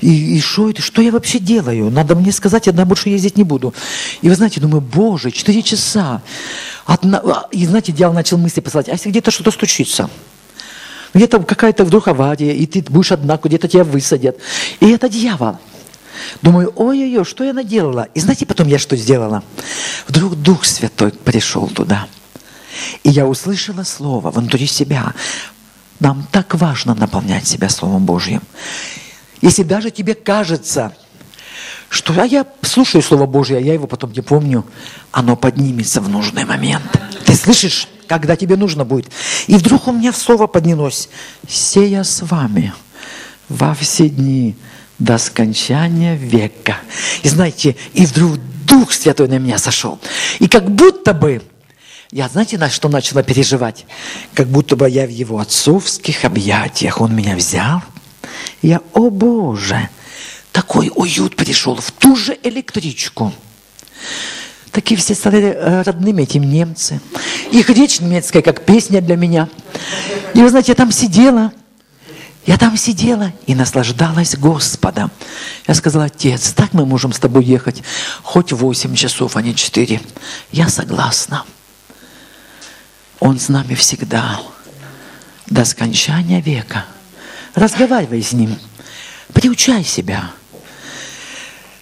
[0.00, 0.80] И, и что это?
[0.80, 1.90] Что я вообще делаю?
[1.90, 3.74] Надо мне сказать, одна больше ездить не буду.
[4.22, 6.22] И вы знаете, думаю, боже, четыре часа.
[6.86, 10.08] Одна, а, и знаете, дьявол начал мысли посылать, а если где-то что-то стучится?
[11.12, 14.38] Где-то какая-то вдруг авария, и ты будешь одна, где-то тебя высадят.
[14.80, 15.58] И это дьявол.
[16.42, 18.08] Думаю, ой-ой-ой, что я наделала?
[18.14, 19.42] И знаете, потом я что сделала?
[20.08, 22.06] Вдруг Дух Святой пришел туда.
[23.02, 25.14] И я услышала слово внутри себя.
[26.00, 28.42] Нам так важно наполнять себя Словом Божьим.
[29.40, 30.94] Если даже тебе кажется,
[31.88, 34.66] что а я слушаю Слово Божье, а я его потом не помню,
[35.12, 37.00] оно поднимется в нужный момент.
[37.24, 39.10] Ты слышишь, когда тебе нужно будет.
[39.46, 41.08] И вдруг у меня слово поднялось.
[41.48, 42.72] «Сея с вами
[43.48, 44.56] во все дни
[44.98, 46.78] до скончания века.
[47.22, 49.98] И знаете, и вдруг Дух Святой на меня сошел.
[50.38, 51.42] И как будто бы,
[52.10, 53.86] я знаете, на что начала переживать?
[54.34, 57.00] Как будто бы я в его отцовских объятиях.
[57.00, 57.82] Он меня взял.
[58.62, 59.88] Я, о Боже,
[60.52, 63.32] такой уют пришел в ту же электричку.
[64.72, 67.00] Такие все стали э, родными, эти немцы.
[67.50, 69.48] Их речь немецкая, как песня для меня.
[70.34, 71.52] И вы знаете, я там сидела,
[72.46, 75.10] я там сидела и наслаждалась Господом.
[75.66, 77.82] Я сказала, отец, так мы можем с тобой ехать
[78.22, 80.00] хоть 8 часов, а не 4.
[80.52, 81.44] Я согласна.
[83.18, 84.40] Он с нами всегда,
[85.46, 86.84] до скончания века.
[87.54, 88.56] Разговаривай с ним,
[89.32, 90.30] приучай себя.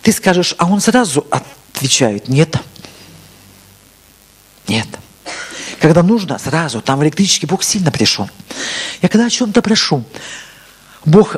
[0.01, 2.57] Ты скажешь, а он сразу отвечает, нет.
[4.67, 4.89] Нет.
[5.79, 6.81] Когда нужно, сразу.
[6.81, 8.31] Там в электричке Бог сильно пришел.
[9.03, 10.05] Я когда о чем-то прошу,
[11.05, 11.37] Бог,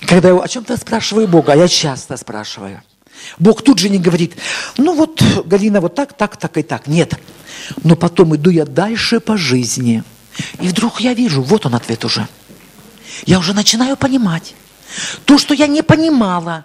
[0.00, 2.82] когда я о чем-то спрашиваю Бога, а я часто спрашиваю,
[3.38, 4.36] Бог тут же не говорит,
[4.76, 6.86] ну вот, Галина, вот так, так, так и так.
[6.86, 7.14] Нет.
[7.82, 10.02] Но потом иду я дальше по жизни.
[10.60, 12.28] И вдруг я вижу, вот он ответ уже.
[13.26, 14.54] Я уже начинаю понимать.
[15.24, 16.64] То, что я не понимала,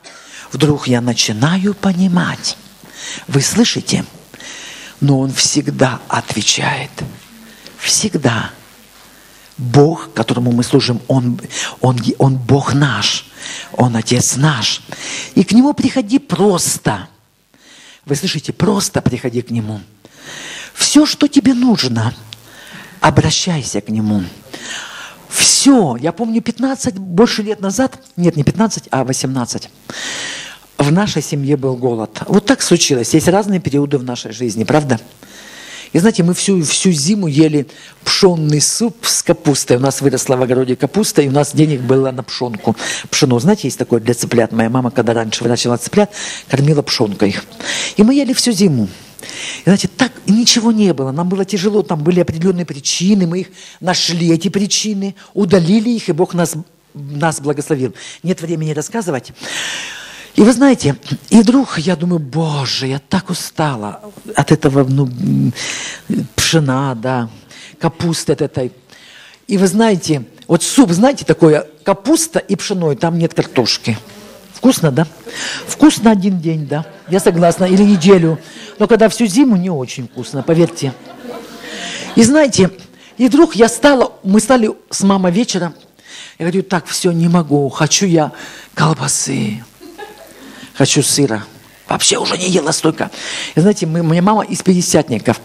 [0.52, 2.58] вдруг я начинаю понимать.
[3.28, 4.06] Вы слышите?
[5.02, 6.92] Но он всегда отвечает.
[7.78, 8.52] Всегда.
[9.58, 11.40] Бог, которому мы служим, Он,
[11.82, 13.26] Он, Он Бог наш,
[13.74, 14.82] Он Отец наш.
[15.36, 17.08] И к Нему приходи просто.
[18.06, 19.80] Вы слышите, просто приходи к Нему.
[20.74, 22.14] Все, что тебе нужно,
[23.00, 24.24] обращайся к Нему.
[25.30, 25.96] Все.
[25.98, 29.70] Я помню 15, больше лет назад, нет, не 15, а 18,
[30.78, 32.22] в нашей семье был голод.
[32.28, 33.14] Вот так случилось.
[33.14, 35.00] Есть разные периоды в нашей жизни, правда?
[35.94, 37.68] И знаете, мы всю, всю зиму ели
[38.04, 39.78] пшенный суп с капустой.
[39.78, 42.76] У нас выросла в огороде капуста, и у нас денег было на пшенку.
[43.12, 44.52] Пшено, знаете, есть такое для цыплят.
[44.52, 46.12] Моя мама, когда раньше выращивала цыплят,
[46.50, 47.36] кормила пшенкой.
[47.96, 48.90] И мы ели всю зиму.
[49.60, 51.12] И знаете, так ничего не было.
[51.12, 53.28] Нам было тяжело, там были определенные причины.
[53.28, 53.48] Мы их
[53.80, 56.56] нашли, эти причины, удалили их, и Бог нас,
[56.96, 57.94] нас благословил.
[58.24, 59.32] Нет времени рассказывать.
[60.36, 60.96] И вы знаете,
[61.30, 64.02] и вдруг я думаю, боже, я так устала
[64.36, 65.08] от этого ну,
[66.36, 67.30] пшена, да,
[67.80, 68.72] капусты от этой.
[69.48, 73.98] И вы знаете, вот суп, знаете, такое, капуста и пшено, и там нет картошки.
[74.54, 75.06] Вкусно, да?
[75.68, 76.86] Вкусно один день, да.
[77.10, 77.66] Я согласна.
[77.66, 78.40] Или неделю.
[78.80, 80.94] Но когда всю зиму, не очень вкусно, поверьте.
[82.16, 82.72] И знаете,
[83.18, 85.74] и вдруг я стала, мы стали с мамой вечером,
[86.40, 88.32] я говорю, так, все, не могу, хочу я
[88.74, 89.64] колбасы,
[90.74, 91.44] хочу сыра
[91.94, 93.12] Вообще уже не ела столько.
[93.56, 95.40] И знаете, мы, моя мама из пятидесятников.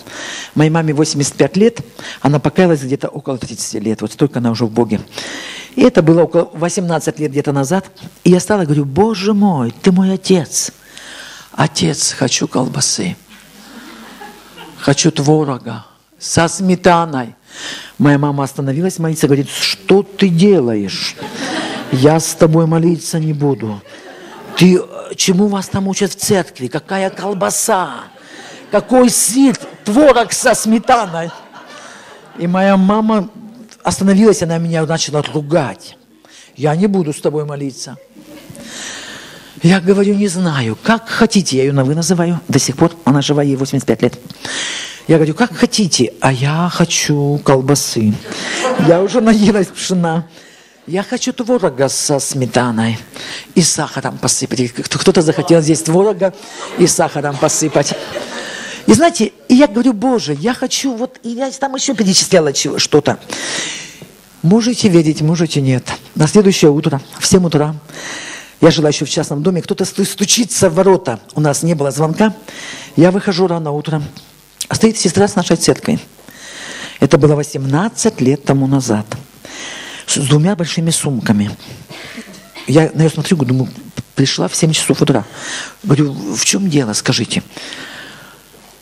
[0.55, 1.81] Моей маме 85 лет,
[2.21, 4.01] она покаялась где-то около 30 лет.
[4.01, 5.01] Вот столько она уже в Боге.
[5.75, 7.91] И это было около 18 лет где-то назад.
[8.25, 10.73] И я стала, говорю, Боже мой, ты мой отец.
[11.53, 13.17] Отец, хочу колбасы.
[14.79, 15.85] Хочу творога
[16.19, 17.35] со сметаной.
[17.99, 21.17] Моя мама остановилась молиться, говорит, что ты делаешь?
[21.91, 23.83] Я с тобой молиться не буду.
[24.59, 24.83] Ты
[25.15, 26.67] чему вас там учат в церкви?
[26.67, 28.05] Какая колбаса?
[28.73, 29.57] Какой сыр?
[29.85, 31.31] Творог со сметаной.
[32.39, 33.31] И моя мама
[33.85, 35.97] остановилась, она меня начала ругать.
[36.57, 37.97] Я не буду с тобой молиться.
[39.63, 43.23] Я говорю, не знаю, как хотите, я ее на вы называю, до сих пор, она
[43.23, 44.19] жива, ей 85 лет.
[45.07, 48.13] Я говорю, как хотите, а я хочу колбасы.
[48.87, 50.27] Я уже наелась пшена.
[50.89, 52.99] Я хочу творога со сметаной
[53.55, 54.73] и сахаром посыпать.
[54.73, 56.33] Кто-то захотел здесь творога
[56.79, 57.93] и сахаром посыпать.
[58.87, 63.19] И знаете, и я говорю, Боже, я хочу, вот, и я там еще перечисляла что-то.
[64.41, 65.87] Можете верить, можете нет.
[66.15, 67.75] На следующее утро, в 7 утра,
[68.63, 71.21] я жила еще в частном доме, кто-то стучится в ворота.
[71.35, 72.35] У нас не было звонка.
[72.97, 74.05] Я выхожу рано утром.
[74.69, 75.99] А стоит сестра с нашей церкви.
[76.99, 79.05] Это было 18 лет тому назад
[80.15, 81.51] с двумя большими сумками.
[82.67, 83.71] Я на нее смотрю, думаю,
[84.15, 85.25] пришла в 7 часов утра.
[85.83, 87.43] Говорю, в чем дело, скажите?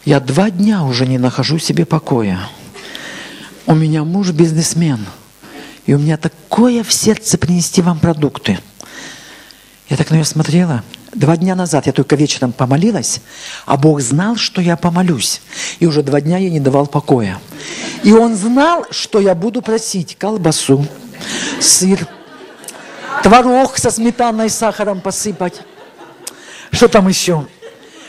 [0.05, 2.49] Я два дня уже не нахожу себе покоя.
[3.67, 5.05] У меня муж бизнесмен.
[5.87, 8.59] И у меня такое в сердце принести вам продукты.
[9.89, 10.83] Я так на нее смотрела.
[11.15, 13.21] Два дня назад я только вечером помолилась,
[13.65, 15.41] а Бог знал, что я помолюсь.
[15.81, 17.39] И уже два дня я не давал покоя.
[18.03, 20.87] И Он знал, что я буду просить колбасу,
[21.61, 22.07] сыр,
[23.22, 25.61] творог со сметаной и сахаром посыпать.
[26.70, 27.46] Что там еще?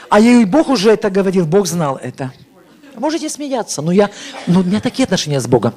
[0.10, 2.32] А ей Бог уже это говорил, Бог знал это.
[2.96, 4.10] Можете смеяться, но я,
[4.48, 5.74] но у меня такие отношения с Богом.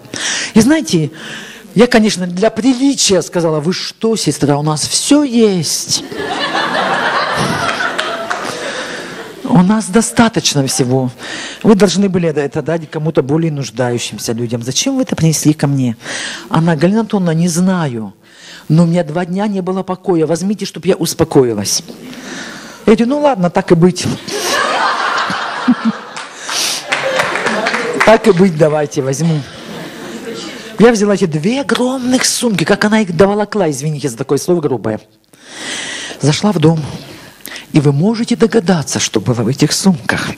[0.55, 1.11] И знаете,
[1.75, 6.03] я, конечно, для приличия сказала, вы что, сестра, у нас все есть.
[9.51, 11.11] У нас достаточно всего.
[11.65, 14.63] Вы должны были это дать кому-то более нуждающимся людям.
[14.63, 15.97] Зачем вы это принесли ко мне?
[16.49, 18.15] Она, Галина Антоновна, не знаю.
[18.69, 20.27] Но у меня два дня не было покоя.
[20.27, 21.83] Возьмите, чтобы я успокоилась.
[22.87, 24.07] Я говорю, ну ладно, так и быть.
[28.07, 29.41] Так и быть, давайте, возьму.
[30.79, 35.01] Я взяла эти две огромных сумки, как она их доволокла, извините за такое слово грубое.
[36.21, 36.81] Зашла в дом,
[37.73, 40.31] и вы можете догадаться, что было в этих сумках.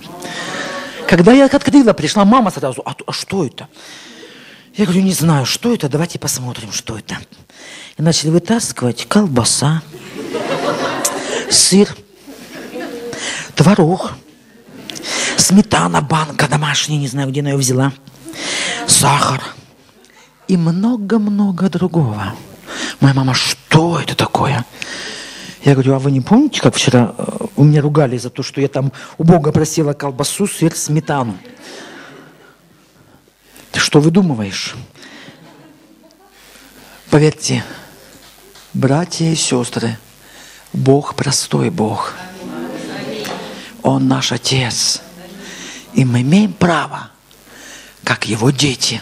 [1.08, 3.68] Когда я открыла, пришла мама сразу, а, а что это?
[4.74, 7.18] Я говорю, не знаю, что это, давайте посмотрим, что это.
[7.98, 9.82] И начали вытаскивать колбаса,
[11.50, 11.94] сыр,
[13.54, 14.12] творог,
[15.36, 17.92] сметана, банка домашняя, не знаю, где она ее взяла,
[18.86, 19.42] сахар
[20.48, 22.34] и много-много другого.
[23.00, 24.64] Моя мама, что это такое?
[25.64, 28.60] Я говорю, а вы не помните, как вчера э, у меня ругали за то, что
[28.60, 31.38] я там у Бога просила колбасу, сыр, сметану?
[33.70, 34.74] Ты что выдумываешь?
[37.10, 37.64] Поверьте,
[38.74, 39.98] братья и сестры,
[40.72, 42.14] Бог простой Бог.
[43.82, 45.00] Он наш Отец.
[45.94, 47.10] И мы имеем право,
[48.02, 49.00] как Его дети,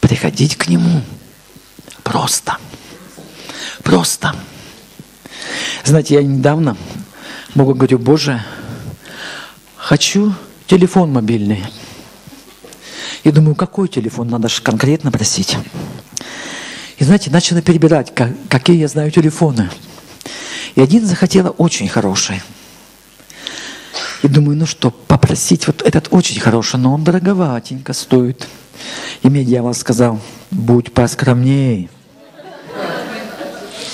[0.00, 1.02] приходить к Нему
[2.04, 2.58] просто.
[3.82, 4.34] Просто.
[5.84, 6.76] Знаете, я недавно
[7.54, 8.42] Богу говорю, Боже,
[9.76, 10.34] хочу
[10.66, 11.64] телефон мобильный.
[13.24, 15.56] И думаю, какой телефон надо же конкретно просить.
[16.98, 19.70] И знаете, начала перебирать, как, какие я знаю телефоны.
[20.74, 22.42] И один захотела очень хороший.
[24.22, 28.46] И думаю, ну что, попросить вот этот очень хороший, но он дороговатенько стоит.
[29.22, 31.88] И мне дьявол сказал, будь поскромнее.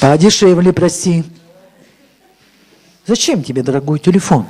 [0.01, 1.25] Подешевле проси.
[3.07, 4.47] Зачем тебе дорогой телефон?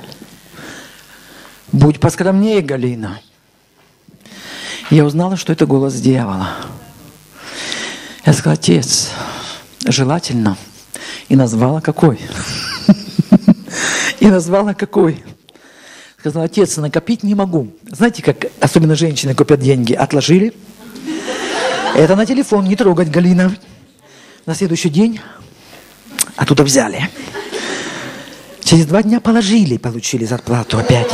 [1.73, 3.19] Будь поскромнее, Галина.
[4.89, 6.51] Я узнала, что это голос дьявола.
[8.25, 9.11] Я сказала, отец,
[9.85, 10.57] желательно.
[11.27, 12.19] И назвала какой.
[14.21, 15.21] И назвала какой.
[16.19, 17.73] Сказала, отец, накопить не могу.
[17.91, 19.93] Знаете, как особенно женщины копят деньги?
[19.93, 20.53] Отложили.
[21.93, 23.53] Это на телефон, не трогать, Галина.
[24.45, 25.19] На следующий день
[26.37, 27.09] оттуда взяли.
[28.65, 31.11] Через два дня положили, получили зарплату опять.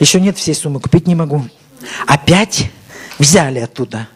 [0.00, 1.44] Еще нет всей суммы, купить не могу.
[2.06, 2.70] Опять
[3.18, 4.08] взяли оттуда.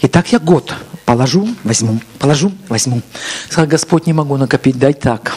[0.00, 0.72] И так я год
[1.04, 3.02] положу, возьму, положу, возьму.
[3.50, 5.36] Сказал, Господь, не могу накопить, дай так.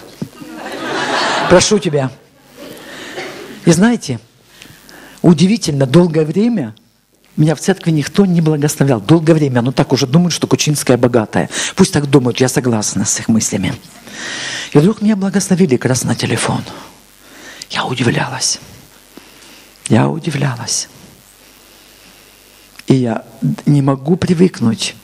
[1.50, 2.12] Прошу тебя.
[3.66, 4.20] И знаете,
[5.24, 6.76] удивительно, долгое время
[7.38, 9.02] меня в церкви никто не благословлял.
[9.02, 9.62] Долгое время.
[9.62, 11.50] Ну так уже думают, что Кучинская богатая.
[11.76, 13.76] Пусть так думают, я согласна с их мыслями.
[14.72, 16.64] И вдруг меня благословили как раз на телефон.
[17.70, 18.60] Я удивлялась.
[19.90, 20.88] Я удивлялась.
[22.88, 23.26] И я
[23.66, 24.96] не могу привыкнуть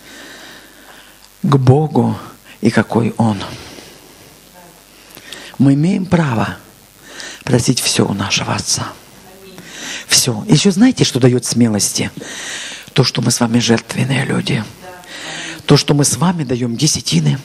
[1.44, 2.18] к Богу
[2.62, 3.38] и какой Он.
[5.58, 6.58] Мы имеем право
[7.44, 8.94] просить все у нашего Отца.
[10.12, 10.44] Все.
[10.50, 12.12] Еще знаете, что дает смелости?
[12.92, 14.62] То, что мы с вами жертвенные люди.
[15.66, 17.40] То, что мы с вами даем десятины.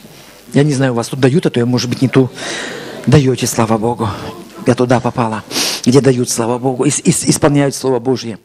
[0.53, 2.29] Я не знаю, у вас тут дают, а то я, может быть, не ту
[3.07, 4.11] даете, слава Богу.
[4.67, 5.45] Я туда попала,
[5.87, 8.41] где дают, слава Богу, и, и, исполняют Слово Божье.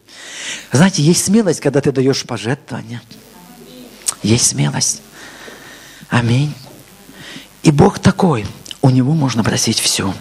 [0.72, 3.02] Знаете, есть смелость, когда ты даешь пожертвования.
[4.22, 5.02] Есть смелость.
[6.10, 6.54] Аминь.
[7.64, 8.46] И Бог такой,
[8.84, 10.14] у Него можно просить все.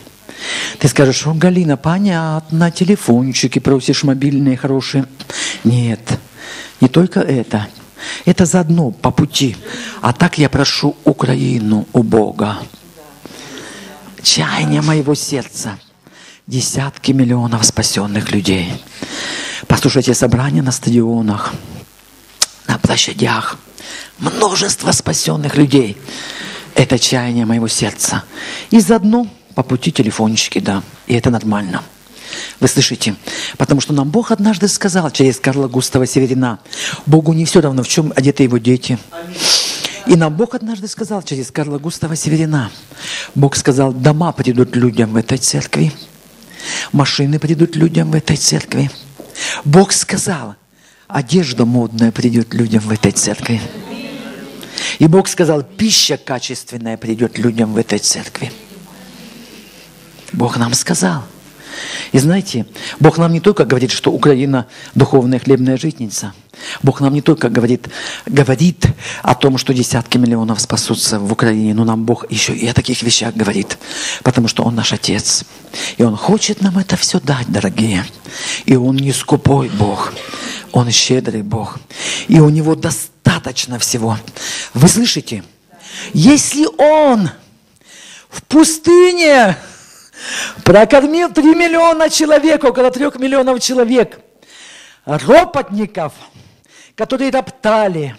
[0.78, 5.06] Ты скажешь, о, Галина, понятно, телефончики просишь мобильные хорошие.
[5.64, 6.18] Нет,
[6.80, 7.68] не только это.
[8.24, 9.56] Это заодно по пути.
[10.00, 12.58] А так я прошу Украину у Бога.
[14.22, 15.78] Чаяние моего сердца.
[16.46, 18.72] Десятки миллионов спасенных людей.
[19.66, 21.52] Послушайте собрания на стадионах,
[22.66, 23.58] на площадях.
[24.18, 25.96] Множество спасенных людей.
[26.74, 28.24] Это чаяние моего сердца.
[28.70, 29.26] И заодно
[29.62, 30.82] по пути телефончики, да.
[31.06, 31.82] И это нормально.
[32.60, 33.14] Вы слышите?
[33.58, 36.60] Потому что нам Бог однажды сказал через Карла Густава Северина,
[37.04, 38.98] Богу не все равно, в чем одеты его дети.
[40.06, 42.70] И нам Бог однажды сказал через Карла Густава Северина,
[43.34, 45.92] Бог сказал, дома придут людям в этой церкви,
[46.92, 48.90] машины придут людям в этой церкви.
[49.66, 50.54] Бог сказал,
[51.06, 53.60] одежда модная придет людям в этой церкви.
[54.98, 58.50] И Бог сказал, пища качественная придет людям в этой церкви.
[60.32, 61.22] Бог нам сказал.
[62.12, 62.66] И знаете,
[62.98, 66.32] Бог нам не только говорит, что Украина духовная хлебная житница.
[66.82, 67.88] Бог нам не только говорит,
[68.26, 68.86] говорит
[69.22, 73.02] о том, что десятки миллионов спасутся в Украине, но нам Бог еще и о таких
[73.02, 73.78] вещах говорит,
[74.22, 75.44] потому что Он наш Отец.
[75.96, 78.04] И Он хочет нам это все дать, дорогие.
[78.66, 80.12] И Он не скупой Бог,
[80.72, 81.78] Он щедрый Бог.
[82.28, 84.18] И у Него достаточно всего.
[84.74, 85.44] Вы слышите?
[86.12, 87.30] Если Он
[88.28, 89.56] в пустыне
[90.64, 94.20] Прокормил 3 миллиона человек, около 3 миллионов человек.
[95.04, 96.12] Ропотников,
[96.94, 98.16] которые роптали,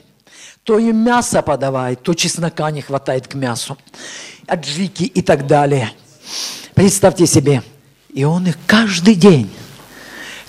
[0.63, 3.77] то им мясо подавай, то чеснока не хватает к мясу,
[4.47, 5.91] аджики и так далее.
[6.73, 7.63] Представьте себе,
[8.13, 9.51] и он их каждый день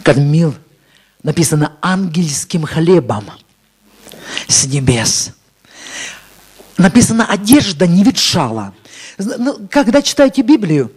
[0.03, 0.55] кормил,
[1.23, 3.31] написано, ангельским хлебом
[4.49, 5.33] с небес.
[6.77, 8.75] Написано, одежда не ветшала.
[9.19, 10.91] Ну, когда читаете Библию,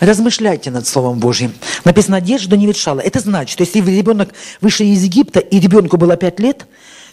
[0.00, 1.52] Размышляйте над Словом Божьим.
[1.84, 3.00] Написано, одежда не ветшала.
[3.00, 6.66] Это значит, если ребенок вышел из Египта, и ребенку было пять лет,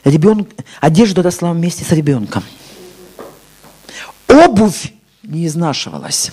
[0.04, 0.50] ребенок,
[0.82, 2.44] одежда росла вместе с ребенком.
[4.28, 6.32] Обувь не изнашивалась.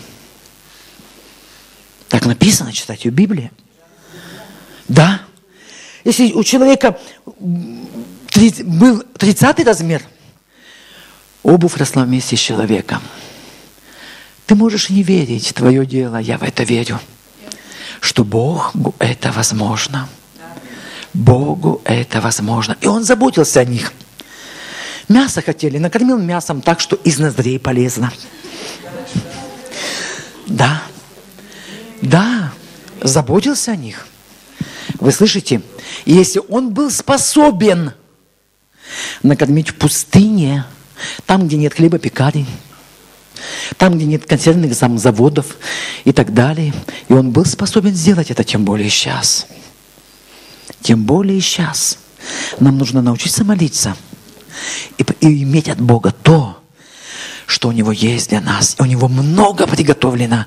[2.09, 3.51] Так написано, читайте в Библии.
[4.89, 5.23] Да.
[6.05, 6.99] Если у человека
[7.41, 10.03] был 30 размер,
[11.43, 13.01] обувь росла вместе с человеком.
[14.53, 17.01] Ты можешь не верить твое дело, я в это верю,
[18.03, 20.11] что Богу это возможно.
[21.15, 22.77] Богу это возможно.
[22.83, 23.95] И Он заботился о них.
[25.09, 28.13] Мясо хотели, накормил мясом так, что из ноздрей полезно.
[30.47, 30.83] Да,
[32.03, 32.53] да,
[33.01, 34.07] заботился о них.
[35.01, 35.63] Вы слышите?
[36.05, 37.95] если он был способен
[39.23, 40.67] накормить в пустыне,
[41.25, 42.47] там, где нет хлеба пекарень,
[43.77, 45.57] там, где нет консервных заводов
[46.05, 46.73] и так далее.
[47.09, 49.47] И он был способен сделать это, тем более сейчас.
[50.83, 51.99] Тем более сейчас.
[52.61, 53.97] Нам нужно научиться молиться
[54.99, 56.59] и, и иметь от Бога то,
[57.47, 58.77] что у Него есть для нас.
[58.79, 60.47] И у Него много приготовлено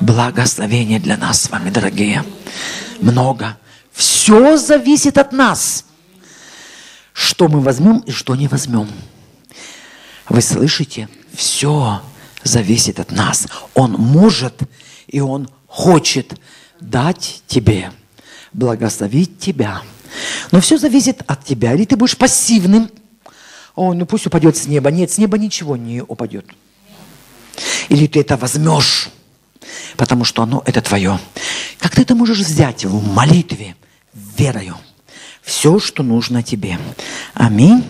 [0.00, 2.24] благословения для нас с вами, дорогие.
[3.00, 3.56] Много.
[3.92, 5.84] Все зависит от нас.
[7.12, 8.88] Что мы возьмем и что не возьмем.
[10.28, 11.08] Вы слышите?
[11.34, 12.02] Все
[12.46, 13.46] зависит от нас.
[13.74, 14.62] Он может
[15.06, 16.38] и Он хочет
[16.80, 17.92] дать тебе,
[18.52, 19.82] благословить тебя.
[20.52, 21.74] Но все зависит от тебя.
[21.74, 22.90] Или ты будешь пассивным.
[23.74, 24.90] О, ну пусть упадет с неба.
[24.90, 26.46] Нет, с неба ничего не упадет.
[27.88, 29.10] Или ты это возьмешь,
[29.96, 31.18] потому что оно это твое.
[31.78, 33.76] Как ты это можешь взять в молитве,
[34.14, 34.76] верою?
[35.42, 36.78] Все, что нужно тебе.
[37.34, 37.84] Аминь.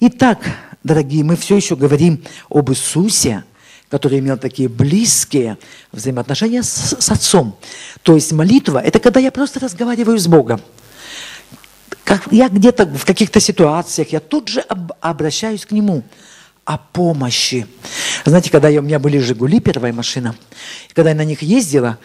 [0.00, 0.40] Итак,
[0.82, 3.44] дорогие, мы все еще говорим об Иисусе,
[3.90, 5.58] который имел такие близкие
[5.92, 7.56] взаимоотношения с, с отцом.
[8.02, 10.60] То есть молитва– это когда я просто разговариваю с Богом.
[12.04, 16.04] Как я где-то в каких-то ситуациях, я тут же об, обращаюсь к Нему
[16.64, 17.66] о помощи.
[18.24, 20.34] Знаете, когда я, у меня были «Жигули», первая машина,
[20.94, 21.98] когда я на них ездила,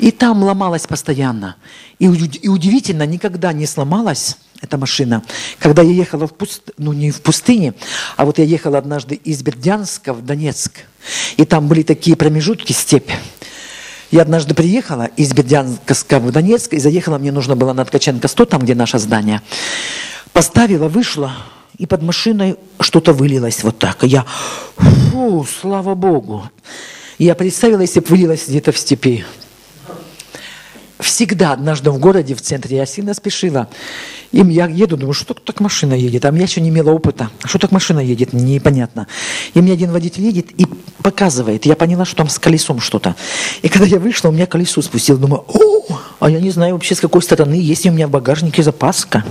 [0.00, 1.54] и там ломалась постоянно.
[2.00, 5.22] И, и удивительно, никогда не сломалась эта машина.
[5.58, 6.70] Когда я ехала в пуст...
[6.78, 7.74] ну не в пустыне,
[8.16, 10.72] а вот я ехала однажды из Бердянска в Донецк,
[11.36, 13.10] и там были такие промежутки, степь.
[14.10, 18.44] Я однажды приехала из Бердянска в Донецк, и заехала, мне нужно было на Ткаченко 100,
[18.46, 19.42] там, где наше здание.
[20.32, 21.32] Поставила, вышла,
[21.76, 24.04] и под машиной что-то вылилось вот так.
[24.04, 24.24] И я,
[24.76, 26.50] фу, слава Богу.
[27.18, 29.24] Я представила, если бы вылилось где-то в степи.
[31.00, 33.68] Всегда однажды в городе, в центре, я сильно спешила.
[34.32, 36.24] И я еду, думаю, что так машина едет?
[36.24, 37.30] А я еще не имела опыта.
[37.44, 38.32] Что так машина едет?
[38.32, 39.06] Непонятно.
[39.54, 40.66] И мне один водитель едет и
[41.02, 41.66] показывает.
[41.66, 43.14] Я поняла, что там с колесом что-то.
[43.62, 45.18] И когда я вышла, у меня колесо спустило.
[45.18, 48.10] Думаю, о, а я не знаю вообще с какой стороны, есть ли у меня в
[48.10, 49.24] багажнике запаска.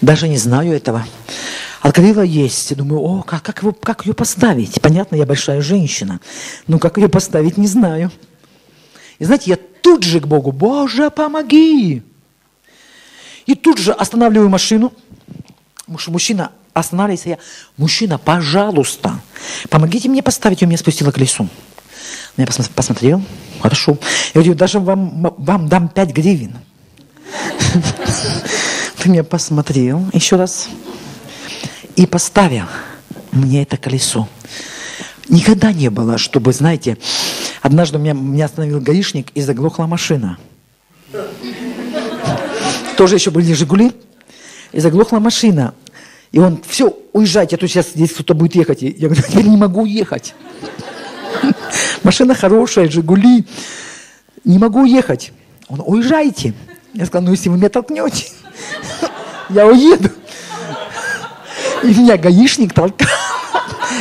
[0.00, 1.04] Даже не знаю этого.
[1.82, 2.76] Открыла есть.
[2.76, 4.80] Думаю, о, как, как, его, как ее поставить?
[4.80, 6.20] Понятно, я большая женщина.
[6.68, 8.12] Но как ее поставить, не знаю.
[9.18, 12.02] И знаете, я тут же к Богу, Боже, помоги!
[13.46, 14.92] И тут же останавливаю машину.
[15.86, 17.38] Мужчина, останавливается я.
[17.76, 19.20] Мужчина, пожалуйста,
[19.70, 20.60] помогите мне поставить.
[20.64, 21.46] У меня спустило колесо.
[22.36, 23.22] Я посмотрел,
[23.60, 23.96] хорошо.
[24.34, 26.56] Я говорю, даже вам, вам дам 5 гривен.
[28.98, 30.66] Ты меня посмотрел еще раз
[31.94, 32.66] и поставил
[33.30, 34.28] мне это колесо.
[35.28, 36.98] Никогда не было, чтобы, знаете,
[37.66, 40.38] однажды меня, меня остановил гаишник и заглохла машина.
[42.96, 43.92] Тоже еще были «Жигули».
[44.72, 45.74] И заглохла машина.
[46.32, 48.82] И он, все, уезжайте, а то сейчас здесь кто-то будет ехать.
[48.82, 50.34] Я говорю, я не могу ехать.
[52.02, 53.46] Машина хорошая, «Жигули».
[54.44, 55.32] Не могу ехать.
[55.68, 56.54] Он, уезжайте.
[56.94, 58.26] Я сказал, ну если вы меня толкнете,
[59.48, 60.10] я уеду.
[61.82, 63.08] И меня гаишник толкал.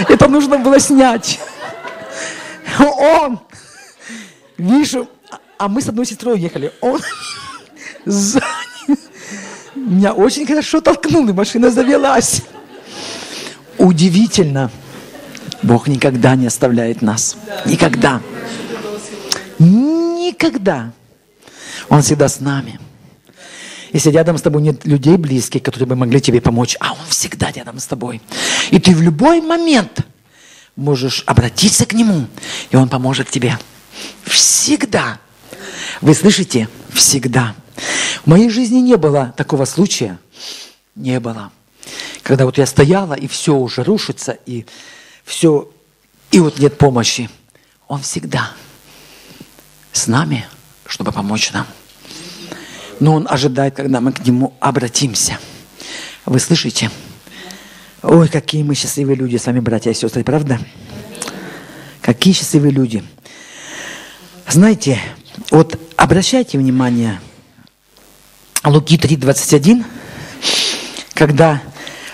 [0.07, 1.39] Это нужно было снять.
[2.80, 3.39] Он,
[4.57, 5.09] вижу,
[5.57, 6.71] а мы с одной сестрой ехали.
[6.81, 7.01] Он
[9.75, 12.41] меня очень хорошо толкнул, и машина завелась.
[13.77, 14.71] Удивительно.
[15.63, 17.37] Бог никогда не оставляет нас.
[17.65, 18.21] Никогда.
[19.59, 20.91] Никогда.
[21.89, 22.79] Он всегда с нами.
[23.93, 27.51] Если рядом с тобой нет людей близких, которые бы могли тебе помочь, а Он всегда
[27.51, 28.21] рядом с тобой.
[28.71, 30.01] И ты в любой момент
[30.75, 32.27] можешь обратиться к Нему,
[32.71, 33.57] и Он поможет тебе.
[34.23, 35.19] Всегда.
[36.01, 36.69] Вы слышите?
[36.93, 37.55] Всегда.
[38.23, 40.19] В моей жизни не было такого случая.
[40.95, 41.51] Не было.
[42.23, 44.65] Когда вот я стояла, и все уже рушится, и
[45.23, 45.69] все,
[46.31, 47.29] и вот нет помощи.
[47.87, 48.51] Он всегда
[49.91, 50.45] с нами,
[50.87, 51.67] чтобы помочь нам
[52.99, 55.37] но Он ожидает, когда мы к Нему обратимся.
[56.25, 56.89] Вы слышите?
[58.01, 60.59] Ой, какие мы счастливые люди с вами, братья и сестры, правда?
[62.01, 63.03] Какие счастливые люди.
[64.47, 64.99] Знаете,
[65.51, 67.19] вот обращайте внимание,
[68.63, 69.83] Луки 3.21,
[71.13, 71.61] когда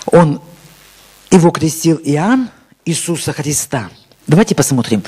[0.06, 0.40] он,
[1.30, 2.50] его крестил Иоанн,
[2.84, 3.90] Иисуса Христа–
[4.26, 5.02] Давайте посмотрим.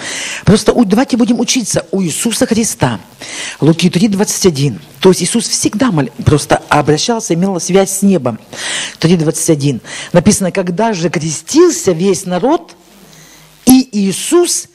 [0.44, 3.00] Просто давайте будем учиться у Иисуса Христа.
[3.60, 4.80] Луки 3, 21.
[4.98, 8.40] То есть Иисус всегда мол, просто обращался, имел связь с небом.
[8.98, 9.80] 3, 21.
[10.12, 12.74] Написано, когда же крестился весь народ,
[13.66, 14.66] и Иисус,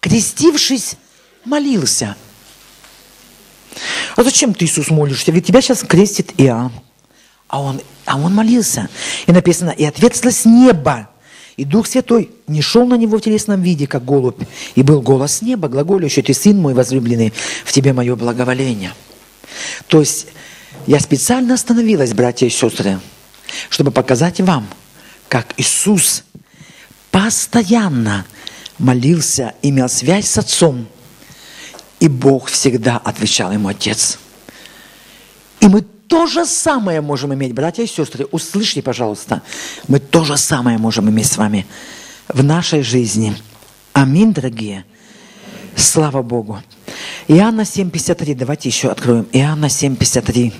[0.00, 0.96] крестившись,
[1.46, 2.16] молился.
[4.16, 5.32] А зачем ты, Иисус, молишься?
[5.32, 6.72] Ведь тебя сейчас крестит Иоанн.
[7.48, 8.88] А он, а он молился.
[9.26, 11.08] И написано, и ответствовало с неба
[11.56, 14.42] и Дух Святой не шел на него в телесном виде, как голубь,
[14.74, 17.32] и был голос неба, глаголющий, ты сын мой возлюбленный,
[17.64, 18.92] в тебе мое благоволение.
[19.88, 20.26] То есть
[20.86, 23.00] я специально остановилась, братья и сестры,
[23.70, 24.66] чтобы показать вам,
[25.28, 26.24] как Иисус
[27.10, 28.26] постоянно
[28.78, 30.86] молился, имел связь с Отцом,
[32.00, 34.18] и Бог всегда отвечал ему Отец.
[35.60, 38.26] И мы то же самое можем иметь, братья и сестры.
[38.30, 39.42] Услышьте, пожалуйста.
[39.88, 41.66] Мы то же самое можем иметь с вами
[42.28, 43.36] в нашей жизни.
[43.92, 44.84] Аминь, дорогие.
[45.74, 46.62] Слава Богу.
[47.28, 48.34] Иоанна 7,53.
[48.34, 49.26] Давайте еще откроем.
[49.32, 50.52] Иоанна 7,53.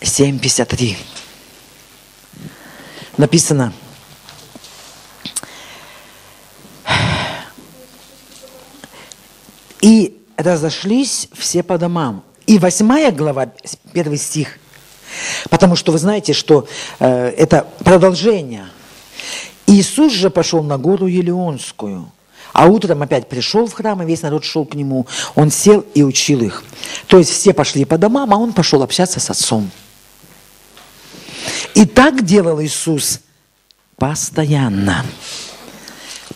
[0.00, 0.96] 7,53.
[3.16, 3.72] Написано.
[9.80, 13.52] И разошлись все по домам, и восьмая глава,
[13.92, 14.58] первый стих,
[15.48, 16.66] потому что вы знаете, что
[16.98, 18.66] э, это продолжение.
[19.66, 22.10] Иисус же пошел на гору Елеонскую.
[22.52, 25.06] А утром опять пришел в храм, и весь народ шел к нему.
[25.36, 26.64] Он сел и учил их.
[27.06, 29.70] То есть все пошли по домам, а он пошел общаться с отцом.
[31.74, 33.20] И так делал Иисус
[33.96, 35.04] постоянно.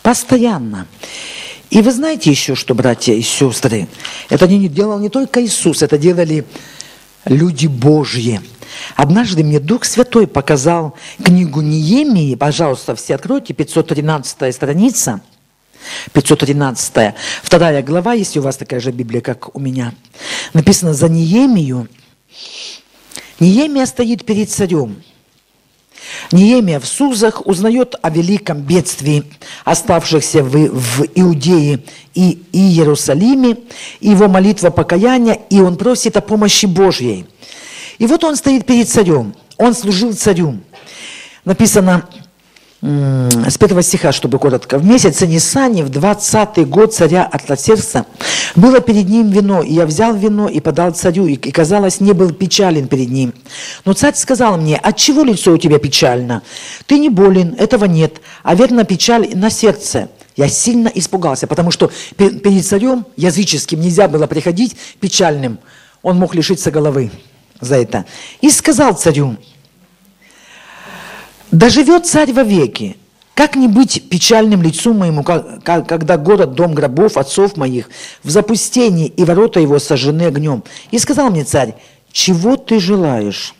[0.01, 0.87] Постоянно.
[1.75, 3.89] И вы знаете еще, что, братья и сестры,
[4.29, 6.45] это не делал не только Иисус, это делали
[7.25, 8.39] люди Божьи.
[8.95, 15.19] Однажды мне Дух Святой показал книгу Неемии, пожалуйста, все откройте, 513 страница,
[16.13, 17.13] 513,
[17.43, 19.93] вторая глава, если у вас такая же Библия, как у меня.
[20.53, 21.89] Написано за Неемию.
[23.41, 25.03] Неемия стоит перед царем.
[26.31, 29.23] Неемия в Сузах узнает о великом бедствии
[29.63, 31.83] оставшихся в, в Иудее
[32.13, 33.57] и, Иерусалиме,
[33.99, 37.25] его молитва покаяния, и он просит о помощи Божьей.
[37.97, 40.59] И вот он стоит перед царем, он служил царю.
[41.45, 42.07] Написано,
[42.85, 44.77] с первого стиха, чтобы коротко.
[44.77, 48.05] «В месяц Нисани, в двадцатый год царя Артасерса,
[48.55, 52.13] было перед ним вино, и я взял вино и подал царю, и, и, казалось, не
[52.13, 53.33] был печален перед ним.
[53.85, 56.43] Но царь сказал мне, от чего лицо у тебя печально?
[56.85, 60.09] Ты не болен, этого нет, а верно печаль на сердце».
[60.35, 65.59] Я сильно испугался, потому что перед царем языческим нельзя было приходить печальным.
[66.03, 67.09] Он мог лишиться головы
[67.61, 68.05] за это.
[68.41, 69.37] И сказал царю,
[71.51, 72.97] да живет царь вовеки.
[73.33, 77.89] Как не быть печальным лицу моему, когда город, дом гробов отцов моих
[78.23, 80.63] в запустении, и ворота его сожжены огнем?
[80.91, 81.75] И сказал мне царь,
[82.11, 83.53] чего ты желаешь?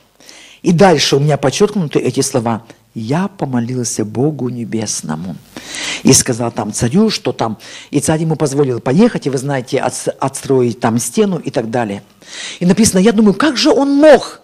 [0.62, 2.64] И дальше у меня подчеркнуты эти слова.
[2.94, 5.36] Я помолился Богу Небесному.
[6.04, 7.58] И сказал там царю, что там...
[7.92, 12.02] И царь ему позволил поехать, и вы знаете, отстроить там стену и так далее.
[12.62, 14.40] И написано, я думаю, как же он мог?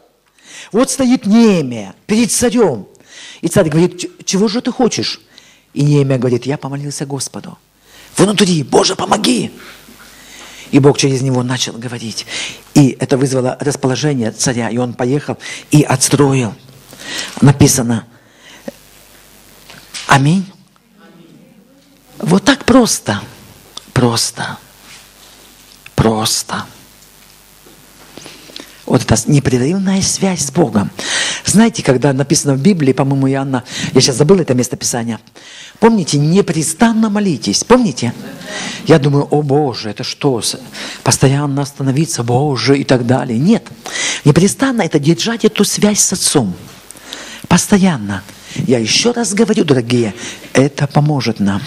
[0.73, 2.87] Вот стоит Неемия перед царем.
[3.41, 5.19] И царь говорит, чего же ты хочешь?
[5.73, 7.57] И Неемия говорит, я помолился Господу.
[8.17, 9.51] Внутри, Боже, помоги!
[10.71, 12.25] И Бог через него начал говорить.
[12.73, 14.69] И это вызвало расположение царя.
[14.69, 15.37] И он поехал
[15.69, 16.53] и отстроил.
[17.41, 18.05] Написано.
[20.07, 20.45] Аминь.
[22.19, 23.21] Вот так просто.
[23.93, 24.57] Просто.
[25.95, 26.65] Просто.
[28.91, 30.91] Вот эта непрерывная связь с Богом.
[31.45, 33.63] Знаете, когда написано в Библии, по-моему, Иоанна,
[33.93, 35.17] я сейчас забыл это место Писания,
[35.79, 38.13] помните, непрестанно молитесь, помните?
[38.85, 40.41] Я думаю, о Боже, это что,
[41.03, 43.39] постоянно остановиться, Боже, и так далее.
[43.39, 43.65] Нет,
[44.25, 46.53] непрестанно это держать эту связь с Отцом.
[47.47, 48.23] Постоянно.
[48.55, 50.13] Я еще раз говорю, дорогие,
[50.51, 51.61] это поможет нам.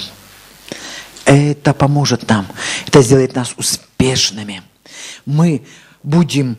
[1.24, 2.46] Это поможет нам.
[2.86, 4.60] Это сделает нас успешными.
[5.24, 5.62] Мы
[6.02, 6.58] будем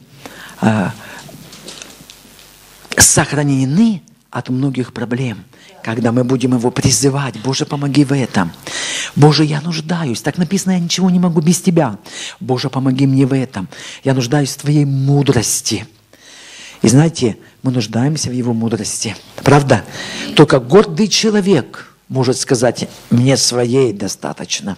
[2.98, 5.44] сохранены от многих проблем,
[5.84, 7.36] когда мы будем Его призывать.
[7.44, 8.52] Боже, помоги в этом.
[9.16, 10.22] Боже, я нуждаюсь.
[10.22, 11.98] Так написано, я ничего не могу без Тебя.
[12.40, 13.70] Боже, помоги мне в этом.
[14.04, 15.88] Я нуждаюсь в Твоей мудрости.
[16.82, 19.16] И знаете, мы нуждаемся в Его мудрости.
[19.44, 19.86] Правда?
[20.36, 24.78] Только гордый человек может сказать, мне своей достаточно.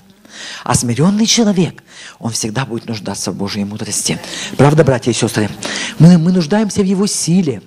[0.63, 1.83] А смиренный человек,
[2.19, 4.19] он всегда будет нуждаться в Божьей мудрости.
[4.57, 5.49] Правда, братья и сестры?
[5.99, 7.61] Мы, мы нуждаемся в Его силе,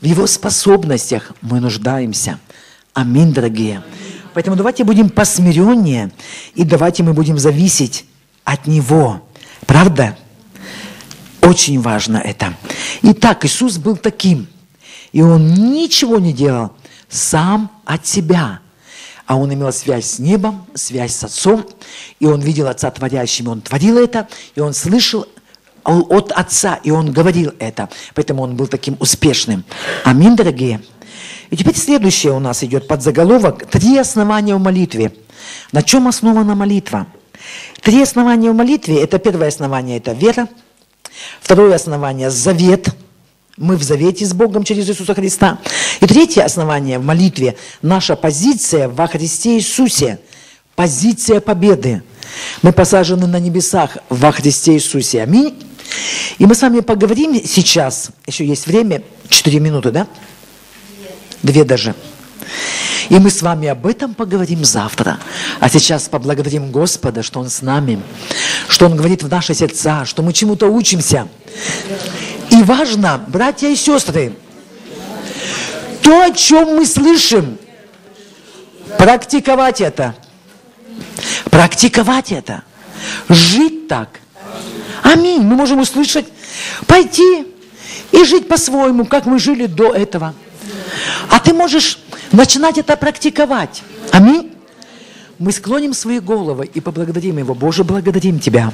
[0.00, 1.32] в Его способностях.
[1.40, 2.38] Мы нуждаемся.
[2.94, 3.82] Аминь, дорогие.
[4.34, 6.12] Поэтому давайте будем посмиреннее,
[6.54, 8.04] и давайте мы будем зависеть
[8.44, 9.22] от Него.
[9.66, 10.16] Правда?
[11.40, 12.54] Очень важно это.
[13.02, 14.46] Итак, Иисус был таким,
[15.12, 16.72] и Он ничего не делал
[17.08, 18.60] сам от себя–
[19.26, 21.66] а он имел связь с небом, связь с Отцом,
[22.20, 25.26] и он видел Отца творящим, и он творил это, и он слышал
[25.84, 27.88] от Отца, и он говорил это.
[28.14, 29.64] Поэтому он был таким успешным.
[30.04, 30.80] Аминь, дорогие.
[31.50, 35.12] И теперь следующее у нас идет под заголовок «Три основания в молитве».
[35.70, 37.06] На чем основана молитва?
[37.82, 40.48] Три основания в молитве– это первое основание– это вера,
[41.40, 42.94] второе основание– завет–
[43.56, 45.58] мы в завете с Богом через Иисуса Христа.
[46.00, 50.18] И третье основание в молитве– наша позиция во Христе Иисусе.
[50.74, 52.02] Позиция победы.
[52.62, 55.22] Мы посажены на небесах во Христе Иисусе.
[55.22, 55.54] Аминь.
[56.38, 60.06] И мы с вами поговорим сейчас, еще есть время, 4 минуты, да?
[61.42, 61.94] Две даже.
[63.08, 65.18] И мы с вами об этом поговорим завтра.
[65.60, 68.02] А сейчас поблагодарим Господа, что Он с нами,
[68.68, 71.28] что Он говорит в наши сердца, что мы чему-то учимся.
[72.56, 74.32] И важно, братья и сестры,
[76.02, 77.58] то, о чем мы слышим,
[78.96, 80.14] практиковать это.
[81.50, 82.62] Практиковать это.
[83.28, 84.08] Жить так.
[85.02, 85.42] Аминь.
[85.42, 86.26] Мы можем услышать,
[86.86, 87.46] пойти
[88.12, 90.34] и жить по-своему, как мы жили до этого.
[91.30, 91.98] А ты можешь
[92.32, 93.82] начинать это практиковать.
[94.12, 94.52] Аминь.
[95.38, 97.54] Мы склоним свои головы и поблагодарим Его.
[97.54, 98.72] Боже, благодарим Тебя,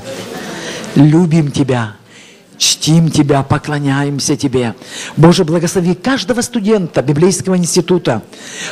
[0.95, 1.97] любим Тебя,
[2.59, 4.75] чтим Тебя, поклоняемся Тебе.
[5.17, 8.23] Боже, благослови каждого студента Библейского института.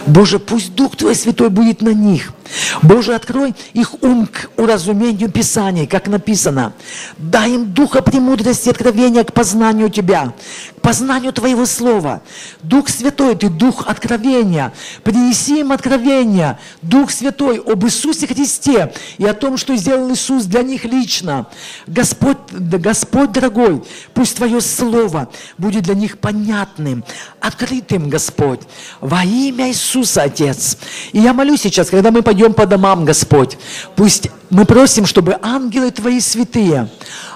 [0.06, 2.32] Боже, пусть Дух Твой Святой будет на них.
[2.82, 6.72] Боже, открой их ум к уразумению Писаний, как написано.
[7.18, 10.32] Дай им духа премудрости и откровения к познанию Тебя,
[10.78, 12.22] к познанию Твоего Слова.
[12.62, 14.72] Дух Святой, Ты Дух откровения.
[15.04, 20.62] Принеси им откровение, Дух Святой, об Иисусе Христе и о том, что сделал Иисус для
[20.62, 21.46] них лично.
[21.86, 23.82] Господь, Господь дорогой,
[24.14, 25.28] пусть Твое Слово
[25.58, 27.04] будет для них понятным,
[27.40, 28.60] открытым, Господь,
[29.00, 30.76] во имя Иисуса, Отец.
[31.12, 33.58] И я молюсь сейчас, когда мы пойдем по домам, Господь,
[33.96, 36.88] пусть мы просим, чтобы ангелы Твои святые,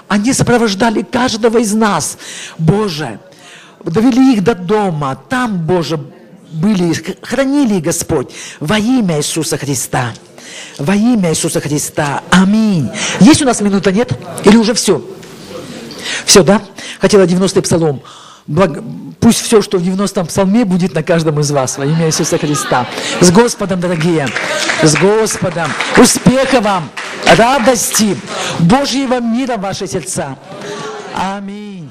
[0.07, 2.17] они сопровождали каждого из нас,
[2.57, 3.19] Боже,
[3.83, 5.99] довели их до дома, там, Боже,
[6.51, 10.13] были, хранили, Господь, во имя Иисуса Христа.
[10.77, 12.21] Во имя Иисуса Христа.
[12.29, 12.89] Аминь.
[13.19, 14.11] Есть у нас минута, нет?
[14.43, 15.03] Или уже все?
[16.25, 16.61] Все, да?
[16.99, 18.01] Хотела 90-й псалом.
[18.47, 18.79] Благ...
[19.19, 22.85] Пусть все, что в 90-м псалме, будет на каждом из вас во имя Иисуса Христа.
[23.21, 24.27] С Господом, дорогие!
[24.83, 25.71] С Господом!
[25.97, 26.89] Успеха вам!
[27.35, 28.15] Радости!
[28.59, 30.37] Божьего мира в ваши сердца!
[31.15, 31.84] Аминь!